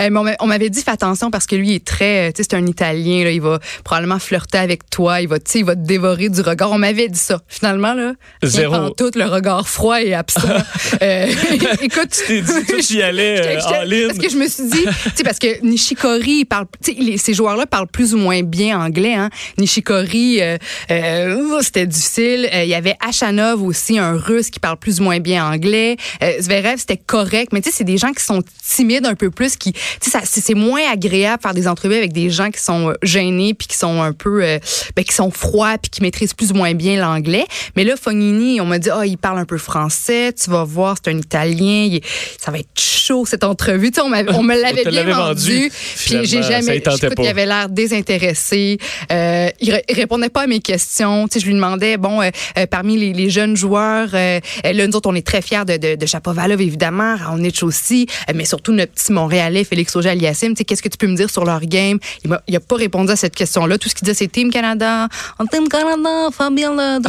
Euh, 0.00 0.34
on 0.40 0.46
m'avait 0.46 0.70
dit 0.70 0.82
fais 0.82 0.90
attention 0.90 1.30
parce 1.30 1.46
que 1.46 1.56
lui 1.56 1.70
il 1.70 1.74
est 1.76 1.84
très, 1.84 2.32
tu 2.32 2.42
sais, 2.42 2.48
c'est 2.50 2.56
un 2.56 2.66
Italien 2.66 3.24
là, 3.24 3.30
il 3.30 3.40
va 3.40 3.58
probablement 3.84 4.18
flirter 4.18 4.58
avec 4.58 4.88
toi, 4.90 5.20
il 5.20 5.28
va, 5.28 5.38
tu 5.38 5.50
sais, 5.50 5.58
il 5.60 5.64
va 5.64 5.74
te 5.74 5.80
dévorer 5.80 6.28
du 6.28 6.40
regard. 6.40 6.72
On 6.72 6.78
m'avait 6.78 7.08
dit 7.08 7.18
ça. 7.18 7.40
Finalement 7.48 7.94
là, 7.94 8.14
zéro. 8.42 8.90
tout 8.90 9.10
le 9.14 9.24
regard 9.24 9.68
froid 9.68 10.00
et 10.00 10.14
absent. 10.14 10.40
euh, 11.02 11.26
écoute, 11.80 12.10
tu 12.10 12.26
t'es 12.26 12.40
dit 12.42 12.86
tu 12.86 12.94
y 12.94 13.02
allais 13.02 13.40
euh, 13.40 13.60
en 13.60 13.82
ligne. 13.82 14.06
Parce 14.08 14.18
que 14.18 14.30
je 14.30 14.36
me 14.36 14.48
suis 14.48 14.64
dit, 14.64 14.84
tu 14.84 15.10
sais, 15.16 15.24
parce 15.24 15.38
que 15.38 15.64
Nishikori, 15.64 16.40
il 16.40 16.44
parle, 16.44 16.66
tu 16.82 16.94
sais, 16.94 17.16
ces 17.16 17.34
joueurs-là 17.34 17.66
parlent 17.66 17.88
plus 17.88 18.14
ou 18.14 18.18
moins 18.18 18.42
bien 18.42 18.80
anglais. 18.80 19.14
Hein. 19.14 19.30
Nishikori, 19.58 20.40
euh, 20.40 20.56
euh 20.90 21.60
c'était 21.62 21.86
difficile. 21.86 22.48
Il 22.52 22.68
y 22.68 22.74
avait 22.74 22.96
Achanov 23.00 23.62
aussi, 23.62 23.98
un 23.98 24.16
Russe 24.16 24.50
qui 24.50 24.58
parle 24.58 24.76
plus 24.76 25.00
ou 25.00 25.04
moins 25.04 25.20
bien 25.20 25.46
anglais. 25.46 25.96
Zverev, 26.40 26.78
c'était 26.78 26.96
correct, 26.96 27.52
mais 27.52 27.60
tu 27.60 27.70
sais, 27.70 27.76
c'est 27.76 27.84
des 27.84 27.98
gens 27.98 28.12
qui 28.12 28.24
sont 28.24 28.42
timides 28.66 29.06
un 29.06 29.14
peu 29.14 29.30
plus 29.30 29.51
qui, 29.56 29.74
c'est 30.00 30.54
moins 30.54 30.82
agréable 30.90 31.42
faire 31.42 31.54
des 31.54 31.68
entrevues 31.68 31.96
avec 31.96 32.12
des 32.12 32.30
gens 32.30 32.50
qui 32.50 32.60
sont 32.62 32.90
euh, 32.90 32.94
gênés 33.02 33.54
puis 33.54 33.68
qui 33.68 33.76
sont 33.76 34.02
un 34.02 34.12
peu, 34.12 34.44
euh, 34.44 34.58
ben, 34.96 35.04
qui 35.04 35.14
sont 35.14 35.30
froids 35.30 35.78
puis 35.78 35.90
qui 35.90 36.02
maîtrisent 36.02 36.34
plus 36.34 36.52
ou 36.52 36.54
moins 36.54 36.74
bien 36.74 37.00
l'anglais. 37.00 37.46
Mais 37.76 37.84
là, 37.84 37.94
Fognini, 37.96 38.60
on 38.60 38.66
m'a 38.66 38.78
dit, 38.78 38.90
oh, 38.94 39.02
il 39.02 39.16
parle 39.16 39.38
un 39.38 39.44
peu 39.44 39.58
français. 39.58 40.32
Tu 40.32 40.50
vas 40.50 40.64
voir, 40.64 40.96
c'est 41.02 41.10
un 41.10 41.18
Italien. 41.18 41.98
ça 42.38 42.50
va 42.50 42.58
être 42.58 42.68
chaud 42.78 43.24
cette 43.26 43.44
entrevue. 43.44 43.90
Tu 43.90 44.00
sais, 44.00 44.06
on, 44.06 44.38
on 44.38 44.42
me 44.42 44.60
l'avait 44.60 44.84
bien 44.90 45.04
vendu. 45.04 45.70
Puis 45.96 46.24
j'ai 46.24 46.42
jamais. 46.42 46.78
Écoute, 46.78 47.14
il 47.18 47.26
avait 47.26 47.46
l'air 47.46 47.68
désintéressé. 47.68 48.78
Euh, 49.10 49.48
il, 49.60 49.80
répondait 49.90 50.28
pas 50.28 50.42
à 50.42 50.46
mes 50.46 50.60
questions. 50.60 51.28
Tu 51.28 51.34
sais, 51.34 51.40
je 51.40 51.46
lui 51.46 51.54
demandais, 51.54 51.96
bon, 51.96 52.20
euh, 52.22 52.30
parmi 52.70 52.96
les, 52.96 53.12
les, 53.12 53.30
jeunes 53.30 53.56
joueurs, 53.56 54.10
là, 54.12 54.40
nous 54.86 54.96
autres, 54.96 55.08
on 55.08 55.14
est 55.14 55.26
très 55.26 55.42
fiers 55.42 55.64
de, 55.64 55.76
de, 55.76 55.94
de 55.94 56.06
Chapovalov, 56.06 56.60
évidemment, 56.60 57.16
Raonic 57.16 57.62
aussi, 57.62 58.06
mais 58.34 58.44
surtout 58.44 58.72
notre 58.72 58.92
petit 58.92 59.12
Montréal 59.12 59.41
Montréalais, 59.42 59.64
Félix 59.64 59.96
Auger-Aliassime, 59.96 60.54
qu'est-ce 60.54 60.82
que 60.82 60.88
tu 60.88 60.96
peux 60.96 61.08
me 61.08 61.16
dire 61.16 61.28
sur 61.28 61.44
leur 61.44 61.60
game? 61.62 61.98
Il 62.24 62.30
m'a, 62.30 62.40
il 62.46 62.54
a 62.54 62.60
pas 62.60 62.76
répondu 62.76 63.10
à 63.10 63.16
cette 63.16 63.34
question-là. 63.34 63.76
Tout 63.76 63.88
ce 63.88 63.94
qu'il 63.94 64.06
dit, 64.06 64.14
c'est 64.14 64.28
Team 64.30 64.50
Canada, 64.50 65.08
on 65.38 65.46
Team 65.46 65.68
Canada, 65.68 66.28
Fabien, 66.32 67.00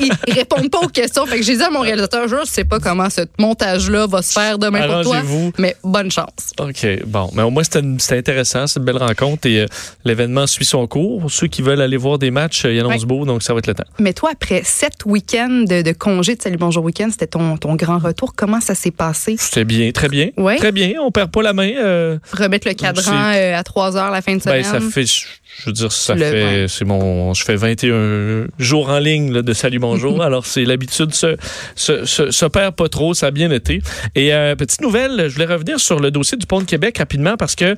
il, 0.00 0.10
il 0.26 0.32
répond 0.34 0.68
pas 0.68 0.80
aux 0.80 0.88
questions. 0.88 1.24
Fait 1.26 1.36
que 1.38 1.44
j'ai 1.44 1.56
dit 1.56 1.62
à 1.62 1.70
mon 1.70 1.80
réalisateur, 1.80 2.26
je 2.26 2.36
sais 2.44 2.64
pas 2.64 2.80
comment 2.80 3.08
ce 3.10 3.20
montage-là 3.38 4.06
va 4.08 4.22
se 4.22 4.32
faire 4.32 4.58
demain 4.58 4.86
pour 4.88 5.02
toi, 5.02 5.22
mais 5.58 5.76
bonne 5.84 6.10
chance. 6.10 6.52
OK, 6.58 6.86
bon. 7.06 7.30
Mais 7.34 7.42
au 7.42 7.50
moins, 7.50 7.62
c'était 7.62 8.16
intéressant. 8.18 8.66
C'est 8.66 8.80
une 8.80 8.86
belle 8.86 8.96
rencontre 8.98 9.46
et 9.46 9.60
euh, 9.60 9.66
l'événement 10.04 10.46
suit 10.48 10.64
son 10.64 10.86
cours. 10.88 11.20
Pour 11.20 11.30
ceux 11.30 11.46
qui 11.46 11.62
veulent 11.62 11.80
aller 11.80 11.96
voir 11.96 12.18
des 12.18 12.30
matchs, 12.32 12.64
euh, 12.64 12.72
il 12.72 12.80
annonce 12.80 12.96
Ouais. 13.02 13.06
beau, 13.06 13.24
donc 13.26 13.42
ça 13.42 13.52
va 13.52 13.58
être 13.58 13.66
le 13.66 13.74
temps. 13.74 13.84
Mais 14.00 14.12
toi, 14.14 14.30
après 14.32 14.62
sept 14.64 15.04
week-ends 15.04 15.64
de, 15.68 15.82
de 15.82 15.92
congé 15.92 16.34
de 16.34 16.42
Salut 16.42 16.56
Bonjour 16.56 16.82
Week-end, 16.84 17.08
c'était 17.10 17.26
ton, 17.26 17.56
ton 17.58 17.74
grand 17.74 17.98
retour. 17.98 18.34
Comment 18.34 18.60
ça 18.60 18.74
s'est 18.74 18.90
passé? 18.90 19.36
C'était 19.38 19.64
bien, 19.64 19.90
très 19.92 20.08
bien. 20.08 20.30
Ouais. 20.38 20.56
Très 20.56 20.72
bien. 20.72 20.92
On 21.02 21.10
perd 21.10 21.30
pas 21.30 21.35
la 21.42 21.52
main. 21.52 21.70
euh, 21.76 22.18
Remettre 22.32 22.68
le 22.68 22.74
cadran 22.74 23.32
euh, 23.34 23.56
à 23.56 23.62
3 23.62 23.96
heures 23.96 24.10
la 24.10 24.22
fin 24.22 24.36
de 24.36 24.42
semaine? 24.42 24.62
ben, 24.62 24.64
ça 24.64 24.80
fait, 24.80 25.04
je 25.06 25.66
veux 25.66 25.72
dire, 25.72 25.90
ça 25.92 26.14
Le- 26.14 26.20
fait, 26.20 26.44
ouais. 26.44 26.66
c'est 26.68 26.84
mon, 26.84 27.32
je 27.34 27.44
fais 27.44 27.56
21 27.56 28.46
jours 28.58 28.88
en 28.90 28.98
ligne 28.98 29.32
là, 29.32 29.42
de 29.42 29.52
Salut 29.52 29.78
Bonjour. 29.78 30.22
Alors, 30.26 30.46
c'est 30.46 30.64
l'habitude 30.64 31.14
se, 31.14 31.36
se, 31.74 32.04
se, 32.04 32.30
se 32.30 32.46
perd 32.46 32.74
pas 32.74 32.88
trop. 32.88 33.14
Ça 33.14 33.26
a 33.26 33.30
bien 33.30 33.50
été. 33.50 33.80
Et 34.14 34.34
euh, 34.34 34.54
petite 34.56 34.80
nouvelle, 34.82 35.28
je 35.28 35.34
voulais 35.34 35.46
revenir 35.52 35.80
sur 35.80 35.98
le 36.00 36.10
dossier 36.10 36.36
du 36.38 36.46
pont 36.46 36.60
de 36.60 36.64
Québec 36.66 36.98
rapidement 36.98 37.36
parce 37.36 37.54
que 37.54 37.76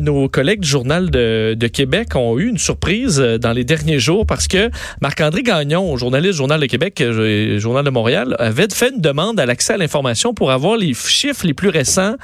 nos 0.00 0.28
collègues 0.28 0.60
du 0.60 0.68
Journal 0.68 1.10
de, 1.10 1.54
de 1.56 1.66
Québec 1.68 2.08
ont 2.16 2.38
eu 2.38 2.48
une 2.48 2.58
surprise 2.58 3.18
dans 3.18 3.52
les 3.52 3.64
derniers 3.64 3.98
jours 3.98 4.26
parce 4.26 4.48
que 4.48 4.70
Marc-André 5.00 5.42
Gagnon, 5.42 5.96
journaliste 5.96 6.32
du 6.32 6.38
Journal 6.38 6.60
de 6.60 6.66
Québec, 6.66 7.02
Journal 7.58 7.84
de 7.84 7.90
Montréal, 7.90 8.36
avait 8.38 8.66
fait 8.72 8.90
une 8.94 9.00
demande 9.00 9.38
à 9.40 9.46
l'accès 9.46 9.74
à 9.74 9.76
l'information 9.76 10.34
pour 10.34 10.50
avoir 10.50 10.76
les 10.76 10.94
chiffres 10.94 11.46
les 11.46 11.54
plus 11.54 11.68
récents 11.68 12.14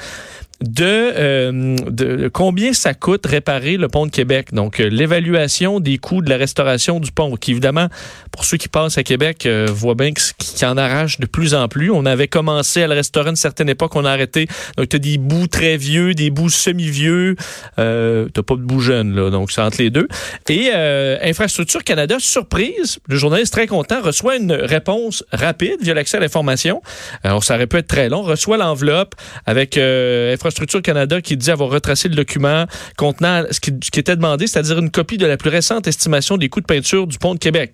de, 0.63 0.85
euh, 0.85 1.77
de 1.89 2.29
combien 2.29 2.73
ça 2.73 2.93
coûte 2.93 3.27
réparer 3.27 3.77
le 3.77 3.89
pont 3.89 4.07
de 4.07 4.11
Québec. 4.11 4.53
Donc, 4.53 4.81
euh, 4.81 4.89
l'évaluation 4.89 5.81
des 5.81 5.99
coûts 5.99 6.21
de 6.21 6.29
la 6.29 6.37
restauration 6.37 7.01
du 7.01 7.13
pont, 7.13 7.37
qui 7.37 7.53
évidemment, 7.53 7.89
pour 8.31 8.45
ceux 8.45 8.57
qui 8.57 8.69
passent 8.69 8.99
à 8.99 9.03
Québec, 9.03 9.47
euh, 9.47 9.67
voient 9.71 9.95
bien 9.95 10.13
qu'il 10.13 10.67
en 10.67 10.77
arrache 10.77 11.19
de 11.19 11.27
plus 11.27 11.55
en 11.55 11.69
plus. 11.69 11.91
On 11.91 12.07
avait 12.07 12.29
commencé 12.29 12.83
à 12.83 12.87
le 12.87 12.95
restaurer 12.95 13.31
une 13.31 13.37
certaine 13.37 13.69
époque, 13.69 13.97
on 13.97 14.05
a 14.05 14.11
arrêté. 14.11 14.47
Donc, 14.77 14.89
tu 14.89 14.97
as 14.97 14.99
des 14.99 15.19
bouts 15.19 15.47
très 15.47 15.77
vieux, 15.77 16.15
des 16.15 16.31
bouts 16.31 16.51
semi-vieux. 16.51 17.37
Euh, 17.79 18.29
pas 18.29 18.55
de 18.55 18.63
bouts 18.63 18.81
jeunes, 18.81 19.15
là. 19.15 19.31
Donc, 19.31 19.51
c'est 19.51 19.61
entre 19.61 19.83
les 19.83 19.91
deux. 19.91 20.09
Et 20.49 20.71
euh, 20.75 21.19
Infrastructure 21.23 21.85
Canada, 21.85 22.17
surprise, 22.19 22.99
le 23.09 23.17
journaliste 23.17 23.53
très 23.53 23.67
content, 23.67 24.01
reçoit 24.01 24.37
une 24.37 24.53
réponse 24.53 25.25
rapide 25.33 25.77
via 25.83 25.95
l'accès 25.95 26.17
à 26.17 26.21
l'information. 26.21 26.83
Alors, 27.23 27.45
ça 27.45 27.55
aurait 27.55 27.67
pu 27.67 27.77
être 27.77 27.89
très 27.89 28.09
long. 28.09 28.23
Reçoit 28.23 28.57
l'enveloppe 28.57 29.15
avec 29.47 29.77
euh, 29.77 30.33
Infrastructure 30.33 30.83
Canada 30.83 31.21
qui 31.21 31.37
dit 31.37 31.51
avoir 31.51 31.71
retracé 31.71 32.09
le 32.09 32.15
document 32.15 32.67
contenant 32.97 33.45
ce 33.51 33.61
qui, 33.61 33.73
ce 33.83 33.91
qui 33.91 34.01
était 34.01 34.17
demandé, 34.17 34.47
c'est-à-dire 34.47 34.79
une 34.79 34.91
copie 34.91 35.19
de 35.19 35.27
la 35.27 35.37
plus 35.37 35.51
récente 35.51 35.87
estimation 35.87 36.37
des 36.37 36.49
coûts 36.49 36.61
de 36.61 36.67
peinture 36.67 37.07
du 37.07 37.19
pont 37.19 37.35
de 37.35 37.39
Québec. 37.39 37.73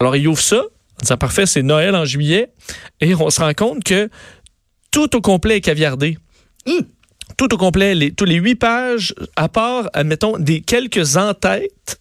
Alors, 0.00 0.16
il 0.16 0.26
ouvre 0.26 0.40
ça, 0.40 0.60
en 0.60 1.02
disant 1.02 1.16
parfait, 1.16 1.46
c'est 1.46 1.62
Noël 1.62 1.94
en 1.94 2.04
juillet, 2.04 2.52
et 3.00 3.14
on 3.14 3.30
se 3.30 3.40
rend 3.40 3.52
compte 3.54 3.84
que 3.84 4.08
tout 4.90 5.14
au 5.14 5.20
complet 5.20 5.58
est 5.58 5.60
caviardé. 5.60 6.18
Hum. 6.66 6.84
Tout 7.36 7.54
au 7.54 7.56
complet, 7.56 7.94
les, 7.94 8.10
tous 8.10 8.24
les 8.24 8.36
huit 8.36 8.56
pages, 8.56 9.14
à 9.36 9.48
part, 9.48 9.88
admettons, 9.92 10.36
des 10.38 10.62
quelques 10.62 11.16
en-têtes, 11.16 12.00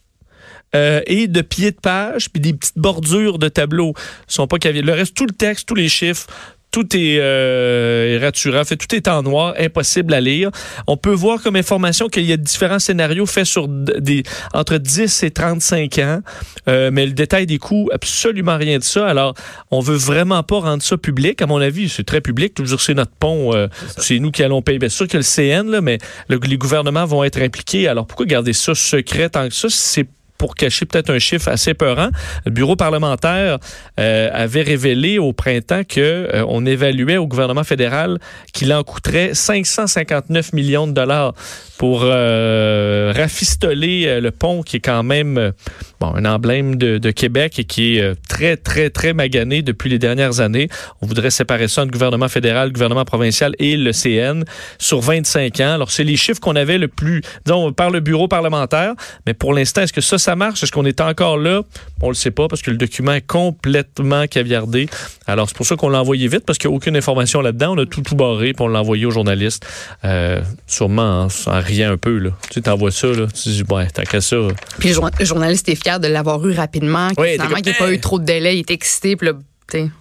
euh, 0.75 1.01
et 1.07 1.27
de 1.27 1.41
pieds 1.41 1.71
de 1.71 1.79
page, 1.79 2.29
puis 2.29 2.39
des 2.39 2.53
petites 2.53 2.77
bordures 2.77 3.39
de 3.39 3.49
tableaux 3.49 3.93
sont 4.27 4.45
pas 4.45 4.59
caviardés. 4.59 4.85
Le 4.85 4.93
reste, 4.93 5.15
tout 5.15 5.25
le 5.25 5.33
texte, 5.33 5.67
tous 5.67 5.75
les 5.75 5.89
chiffres, 5.89 6.27
tout 6.71 6.95
est, 6.95 7.17
euh, 7.19 8.19
raturant. 8.21 8.63
Fait, 8.63 8.75
tout 8.75 8.93
est 8.95 9.07
en 9.07 9.23
noir, 9.23 9.53
impossible 9.59 10.13
à 10.13 10.21
lire. 10.21 10.51
On 10.87 10.97
peut 10.97 11.13
voir 11.13 11.41
comme 11.41 11.55
information 11.55 12.07
qu'il 12.07 12.23
y 12.25 12.33
a 12.33 12.37
différents 12.37 12.79
scénarios 12.79 13.25
faits 13.25 13.45
sur 13.45 13.67
des 13.67 14.23
entre 14.53 14.77
10 14.77 15.23
et 15.23 15.31
35 15.31 15.97
ans, 15.99 16.19
euh, 16.67 16.89
mais 16.93 17.05
le 17.05 17.13
détail 17.13 17.45
des 17.45 17.57
coûts, 17.57 17.89
absolument 17.93 18.57
rien 18.57 18.77
de 18.77 18.83
ça. 18.83 19.07
Alors, 19.07 19.33
on 19.71 19.79
veut 19.79 19.95
vraiment 19.97 20.43
pas 20.43 20.59
rendre 20.59 20.83
ça 20.83 20.97
public. 20.97 21.41
À 21.41 21.47
mon 21.47 21.59
avis, 21.61 21.89
c'est 21.89 22.03
très 22.05 22.21
public. 22.21 22.53
Toujours, 22.53 22.81
c'est 22.81 22.93
notre 22.93 23.11
pont. 23.19 23.53
euh, 23.55 23.67
c'est 23.97 24.19
nous 24.19 24.31
qui 24.31 24.43
allons 24.43 24.61
payer. 24.61 24.79
Bien 24.79 24.89
sûr 24.89 25.07
que 25.07 25.17
le 25.17 25.23
CN, 25.23 25.63
là, 25.69 25.81
mais 25.81 25.97
le- 26.27 26.39
les 26.47 26.57
gouvernements 26.57 27.05
vont 27.05 27.23
être 27.23 27.41
impliqués. 27.41 27.87
Alors, 27.87 28.05
pourquoi 28.07 28.25
garder 28.25 28.53
ça 28.53 28.75
secret 28.75 29.29
tant 29.29 29.47
que 29.47 29.53
ça? 29.53 29.67
C'est 29.69 30.07
pour 30.39 30.55
cacher 30.55 30.85
peut-être 30.85 31.11
un 31.11 31.19
chiffre 31.19 31.49
assez 31.49 31.75
peurant. 31.75 32.09
Le 32.45 32.51
bureau 32.51 32.75
parlementaire 32.75 33.59
euh, 33.99 34.29
avait 34.33 34.63
révélé 34.63 35.19
au 35.19 35.33
printemps 35.33 35.83
que 35.83 35.99
euh, 36.33 36.45
on 36.47 36.65
évaluait 36.65 37.17
au 37.17 37.27
gouvernement 37.27 37.65
fédéral 37.65 38.19
qu'il 38.53 38.73
en 38.73 38.83
coûterait 38.83 39.33
559 39.33 40.53
millions 40.53 40.87
de 40.87 40.93
dollars 40.93 41.33
pour 41.77 42.01
euh, 42.03 43.13
rafistoler 43.15 44.19
le 44.19 44.31
pont 44.31 44.63
qui 44.63 44.77
est 44.77 44.81
quand 44.81 45.03
même 45.03 45.53
bon 45.99 46.13
un 46.15 46.25
emblème 46.25 46.75
de, 46.75 47.11
Québec 47.11 47.59
et 47.59 47.63
qui 47.65 47.97
est 47.97 48.15
très 48.27 48.55
très 48.55 48.89
très 48.89 49.13
magané 49.13 49.61
depuis 49.61 49.89
les 49.89 49.99
dernières 49.99 50.39
années. 50.39 50.69
On 51.01 51.07
voudrait 51.07 51.31
séparer 51.31 51.67
ça 51.67 51.81
entre 51.81 51.91
gouvernement 51.91 52.27
fédéral, 52.29 52.71
gouvernement 52.71 53.03
provincial 53.03 53.55
et 53.59 53.75
le 53.75 53.91
CN 53.91 54.43
sur 54.77 55.01
25 55.01 55.59
ans. 55.59 55.73
Alors 55.73 55.91
c'est 55.91 56.03
les 56.03 56.15
chiffres 56.15 56.39
qu'on 56.39 56.55
avait 56.55 56.77
le 56.77 56.87
plus 56.87 57.21
disons 57.45 57.73
par 57.73 57.89
le 57.89 57.99
bureau 57.99 58.27
parlementaire, 58.27 58.93
mais 59.25 59.33
pour 59.33 59.53
l'instant 59.53 59.81
est-ce 59.81 59.93
que 59.93 60.01
ça 60.01 60.17
ça 60.17 60.28
marche? 60.35 60.63
Est-ce 60.63 60.71
qu'on 60.71 60.85
est 60.85 61.01
encore 61.01 61.37
là? 61.37 61.61
On 62.01 62.09
le 62.09 62.13
sait 62.15 62.31
pas 62.31 62.47
parce 62.47 62.61
que 62.61 62.71
le 62.71 62.77
document 62.77 63.13
est 63.13 63.25
complètement 63.25 64.25
caviardé. 64.27 64.87
Alors 65.27 65.47
c'est 65.49 65.55
pour 65.57 65.65
ça 65.65 65.75
qu'on 65.75 65.89
l'a 65.89 65.99
envoyé 65.99 66.27
vite 66.27 66.45
parce 66.45 66.57
qu'il 66.57 66.69
n'y 66.69 66.75
a 66.75 66.77
aucune 66.77 66.95
information 66.97 67.41
là-dedans. 67.41 67.75
On 67.75 67.77
a 67.79 67.85
tout 67.85 68.01
tout 68.01 68.15
barré 68.15 68.53
puis 68.53 68.63
on 68.63 68.67
l'a 68.67 68.79
envoyé 68.79 69.05
aux 69.05 69.11
journalistes. 69.11 69.65
Euh, 70.05 70.41
sûrement 70.67 71.27
en, 71.27 71.51
en 71.51 71.59
rien 71.61 71.91
un 71.91 71.97
peu 71.97 72.17
là. 72.17 72.31
Tu 72.51 72.61
t'envoies 72.61 72.91
ça 72.91 73.07
là, 73.07 73.27
tu 73.27 73.49
dis 73.49 73.63
ouais 73.69 73.87
t'as 73.93 74.03
qu'à 74.03 74.21
ça. 74.21 74.37
Puis 74.79 74.89
le, 74.89 74.95
jour- 74.95 75.09
le 75.19 75.25
journaliste 75.25 75.67
est 75.69 75.75
fier 75.81 75.99
de 75.99 76.07
l'avoir 76.07 76.45
eu 76.47 76.53
rapidement. 76.53 77.09
Oui, 77.17 77.33
finalement, 77.33 77.55
qu'il 77.57 77.71
n'y 77.73 77.77
pas 77.77 77.91
eu 77.91 77.99
trop 77.99 78.19
de 78.19 78.25
délai. 78.25 78.55
Il 78.55 78.59
est 78.59 78.71
excité. 78.71 79.15
Puis 79.15 79.27
là, 79.27 79.33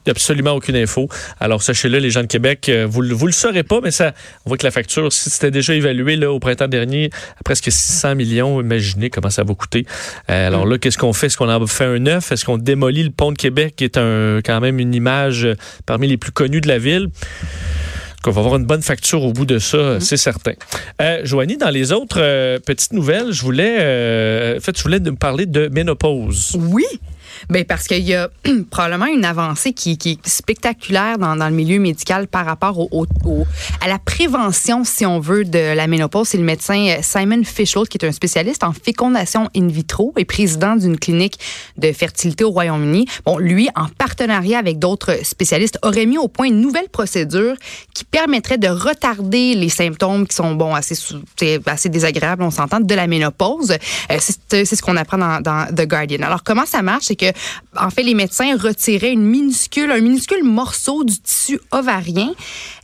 absolument 0.08 0.52
aucune 0.52 0.76
info. 0.76 1.08
Alors, 1.40 1.62
sachez-le, 1.62 1.98
les 1.98 2.10
gens 2.10 2.22
de 2.22 2.26
Québec, 2.26 2.68
euh, 2.68 2.86
vous, 2.88 3.02
le- 3.02 3.14
vous 3.14 3.26
le 3.26 3.32
saurez 3.32 3.62
pas, 3.62 3.80
mais 3.82 3.90
ça, 3.90 4.12
on 4.44 4.50
voit 4.50 4.58
que 4.58 4.64
la 4.66 4.70
facture, 4.70 5.12
si 5.12 5.30
c'était 5.30 5.50
déjà 5.50 5.74
évalué 5.74 6.16
là, 6.16 6.30
au 6.32 6.38
printemps 6.38 6.68
dernier 6.68 7.10
à 7.38 7.42
presque 7.44 7.70
600 7.70 8.14
millions, 8.14 8.60
imaginez 8.60 9.10
comment 9.10 9.30
ça 9.30 9.44
va 9.44 9.54
coûter. 9.54 9.86
Euh, 10.30 10.46
alors 10.46 10.66
là, 10.66 10.78
qu'est-ce 10.78 10.98
qu'on 10.98 11.12
fait? 11.12 11.26
Est-ce 11.26 11.36
qu'on 11.36 11.48
en 11.50 11.66
fait 11.66 11.84
un 11.84 11.98
neuf? 11.98 12.32
Est-ce 12.32 12.44
qu'on 12.44 12.58
démolit 12.58 13.02
le 13.04 13.10
pont 13.10 13.32
de 13.32 13.36
Québec, 13.38 13.74
qui 13.76 13.84
est 13.84 13.96
un, 13.98 14.40
quand 14.44 14.60
même 14.60 14.78
une 14.78 14.94
image 14.94 15.44
euh, 15.44 15.54
parmi 15.86 16.08
les 16.08 16.16
plus 16.16 16.32
connues 16.32 16.60
de 16.60 16.68
la 16.68 16.78
ville? 16.78 17.08
qu'on 18.20 18.32
va 18.32 18.40
avoir 18.40 18.56
une 18.56 18.66
bonne 18.66 18.82
facture 18.82 19.22
au 19.22 19.32
bout 19.32 19.46
de 19.46 19.60
ça, 19.60 20.00
c'est 20.00 20.16
certain. 20.16 20.54
Euh, 21.00 21.20
Joanie, 21.22 21.56
dans 21.56 21.70
les 21.70 21.92
autres 21.92 22.18
euh, 22.20 22.58
petites 22.58 22.92
nouvelles, 22.92 23.30
je 23.30 23.42
voulais, 23.42 23.76
euh, 23.78 24.56
en 24.56 24.60
fait, 24.60 24.76
je 24.76 24.82
voulais 24.82 24.98
me 24.98 25.14
parler 25.14 25.46
de 25.46 25.68
ménopause. 25.68 26.56
Oui. 26.58 26.84
Ben 27.50 27.64
parce 27.64 27.86
qu'il 27.86 28.04
y 28.04 28.14
a 28.14 28.28
probablement 28.70 29.06
une 29.06 29.24
avancée 29.24 29.72
qui, 29.72 29.92
est 29.92 30.26
spectaculaire 30.28 31.18
dans, 31.18 31.34
le 31.34 31.50
milieu 31.54 31.78
médical 31.78 32.26
par 32.28 32.44
rapport 32.46 32.78
au, 32.78 32.88
au- 32.90 33.06
au- 33.24 33.46
à 33.80 33.88
la 33.88 33.98
prévention, 33.98 34.84
si 34.84 35.04
on 35.06 35.20
veut, 35.20 35.44
de 35.44 35.74
la 35.74 35.86
ménopause. 35.86 36.28
C'est 36.28 36.38
le 36.38 36.44
médecin 36.44 36.86
euh, 36.88 36.98
Simon 37.02 37.42
Fischel, 37.44 37.88
qui 37.88 37.98
est 37.98 38.06
un 38.06 38.12
spécialiste 38.12 38.64
en 38.64 38.72
fécondation 38.72 39.48
in 39.56 39.68
vitro 39.68 40.12
et 40.16 40.24
président 40.24 40.76
d'une 40.76 40.98
clinique 40.98 41.38
de 41.76 41.92
fertilité 41.92 42.44
au 42.44 42.50
Royaume-Uni. 42.50 43.06
Bon, 43.24 43.38
lui, 43.38 43.68
en 43.74 43.86
partenariat 43.88 44.58
avec 44.58 44.78
d'autres 44.78 45.24
spécialistes, 45.24 45.78
aurait 45.82 46.06
mis 46.06 46.18
au 46.18 46.28
point 46.28 46.46
une 46.46 46.60
nouvelle 46.60 46.88
procédure 46.88 47.54
qui 47.94 48.04
permettrait 48.04 48.58
de 48.58 48.68
retarder 48.68 49.54
les 49.54 49.68
symptômes 49.68 50.26
qui 50.26 50.34
sont 50.34 50.54
bon 50.54 50.74
assez 50.74 50.94
assez 51.66 51.88
désagréables, 51.88 52.42
on 52.42 52.50
s'entend, 52.50 52.80
de 52.80 52.94
la 52.94 53.06
ménopause. 53.06 53.72
Euh, 54.10 54.16
c'est 54.48 54.64
ce 54.64 54.82
qu'on 54.82 54.96
apprend 54.96 55.18
dans, 55.18 55.40
dans 55.40 55.66
The 55.74 55.86
Guardian. 55.86 56.22
Alors 56.22 56.42
comment 56.42 56.66
ça 56.66 56.82
marche, 56.82 57.04
c'est 57.06 57.16
que 57.16 57.27
en 57.76 57.90
fait 57.90 58.02
les 58.02 58.14
médecins 58.14 58.56
retiraient 58.56 59.16
minuscule 59.16 59.90
un 59.90 60.00
minuscule 60.00 60.44
morceau 60.44 61.04
du 61.04 61.18
tissu 61.18 61.60
ovarien 61.70 62.32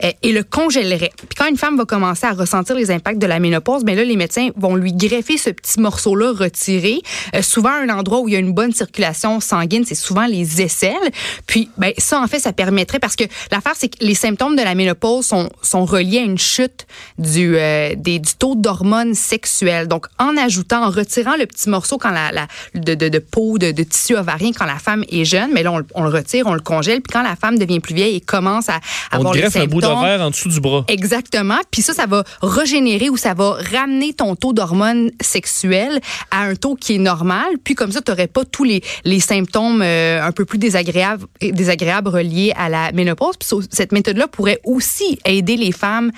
euh, 0.03 0.11
et 0.23 0.33
le 0.33 0.43
congéleraient. 0.43 1.13
Puis 1.17 1.37
quand 1.37 1.49
une 1.49 1.57
femme 1.57 1.77
va 1.77 1.85
commencer 1.85 2.27
à 2.27 2.33
ressentir 2.33 2.77
les 2.77 2.91
impacts 2.91 3.21
de 3.21 3.27
la 3.27 3.41
ménopause, 3.41 3.85
ben 3.85 3.97
là 3.97 4.05
les 4.05 4.17
médecins 4.17 4.51
vont 4.57 4.77
lui 4.77 4.93
greffer 4.93 5.39
ce 5.39 5.51
petit 5.51 5.81
morceau 5.81 6.15
là 6.15 6.33
retiré, 6.33 7.01
euh, 7.35 7.43
souvent 7.43 7.71
un 7.71 7.89
endroit 7.89 8.21
où 8.21 8.29
il 8.29 8.35
y 8.35 8.37
a 8.37 8.41
une 8.41 8.53
bonne 8.53 8.73
circulation 8.73 9.41
sanguine, 9.41 9.85
c'est 9.85 9.95
souvent 9.95 10.27
les 10.27 10.63
aisselles. 10.63 11.11
Puis 11.47 11.71
ben 11.79 11.93
ça 11.99 12.21
en 12.21 12.27
fait 12.27 12.39
ça 12.39 12.53
permettrait 12.53 12.99
parce 12.99 13.17
que 13.17 13.25
l'affaire 13.51 13.75
c'est 13.77 13.89
que 13.89 14.05
les 14.05 14.15
symptômes 14.15 14.57
de 14.57 14.63
la 14.63 14.75
ménopause 14.75 15.27
sont 15.27 15.49
sont 15.63 15.85
reliés 15.85 16.19
à 16.19 16.23
une 16.23 16.39
chute 16.39 16.87
du 17.19 17.57
euh, 17.57 17.95
des, 17.97 18.19
du 18.19 18.35
taux 18.35 18.55
d'hormones 18.55 19.15
sexuelles. 19.15 19.89
Donc 19.89 20.07
en 20.19 20.37
ajoutant 20.37 20.85
en 20.85 20.91
retirant 20.91 21.37
le 21.37 21.47
petit 21.47 21.69
morceau 21.69 21.99
quand 21.99 22.11
la, 22.11 22.47
de, 22.75 22.95
de 22.95 23.19
peau 23.19 23.59
de, 23.59 23.73
de 23.73 23.83
tissu 23.83 24.17
ovarien 24.17 24.34
ovarien 24.35 24.53
quand 24.53 24.67
la 24.67 24.79
femme 24.79 25.05
est 25.09 25.25
jeune, 25.25 25.51
mais 25.53 25.63
là, 25.63 25.73
on, 25.73 25.79
le- 25.79 25.87
on 25.95 26.03
le 26.03 26.09
retire, 26.11 26.47
on 26.47 26.55
le 26.55 26.61
congèle. 26.61 27.01
Puis 27.01 27.13
quand 27.13 27.23
la 27.23 27.37
femme 27.37 27.59
devient 27.59 27.81
plus 27.81 27.95
vieille 27.95 28.17
et 28.17 28.21
commence 28.21 28.69
à 28.69 28.81
On 29.13 29.17
avoir 29.17 29.33
te 29.33 29.37
les 29.39 29.43
greffe 29.43 29.57
un 29.57 29.67
bout 29.67 29.81
symptômes, 29.81 30.01
d'ovaire 30.01 30.21
en 30.21 30.31
dessous 30.31 30.49
du 30.49 30.61
bras. 30.61 30.85
Exactement. 30.89 31.59
Puis 31.71 31.83
ça, 31.83 31.93
ça 31.95 32.07
va 32.07 32.25
régénérer 32.43 33.09
ou 33.11 33.17
ça 33.17 33.35
va 33.35 33.57
ramener 33.73 34.13
ton 34.13 34.35
taux 34.37 34.53
d'hormones 34.53 35.11
sexuelles 35.21 36.01
à 36.31 36.43
un 36.43 36.55
taux 36.57 36.75
qui 36.75 36.95
est 36.97 36.99
normal. 36.99 37.47
Puis 37.63 37.75
comme 37.75 37.93
ça, 37.93 38.01
tu 38.01 38.11
n'aurais 38.11 38.27
pas 38.27 38.45
tous 38.45 38.65
les, 38.65 38.83
les 39.05 39.21
symptômes 39.21 39.83
euh, 39.83 40.23
un 40.23 40.33
peu 40.33 40.45
plus 40.45 40.59
désagréables, 40.59 41.25
désagréables 41.41 42.09
reliés 42.09 42.53
à 42.57 42.69
la 42.69 42.93
ménopause. 42.93 43.37
Puis 43.39 43.49
cette 43.71 43.93
méthode-là 43.93 44.29
pourrait 44.29 44.61
aussi 44.65 45.19
aider 45.25 45.57
les 45.57 45.73
femmes 45.73 46.11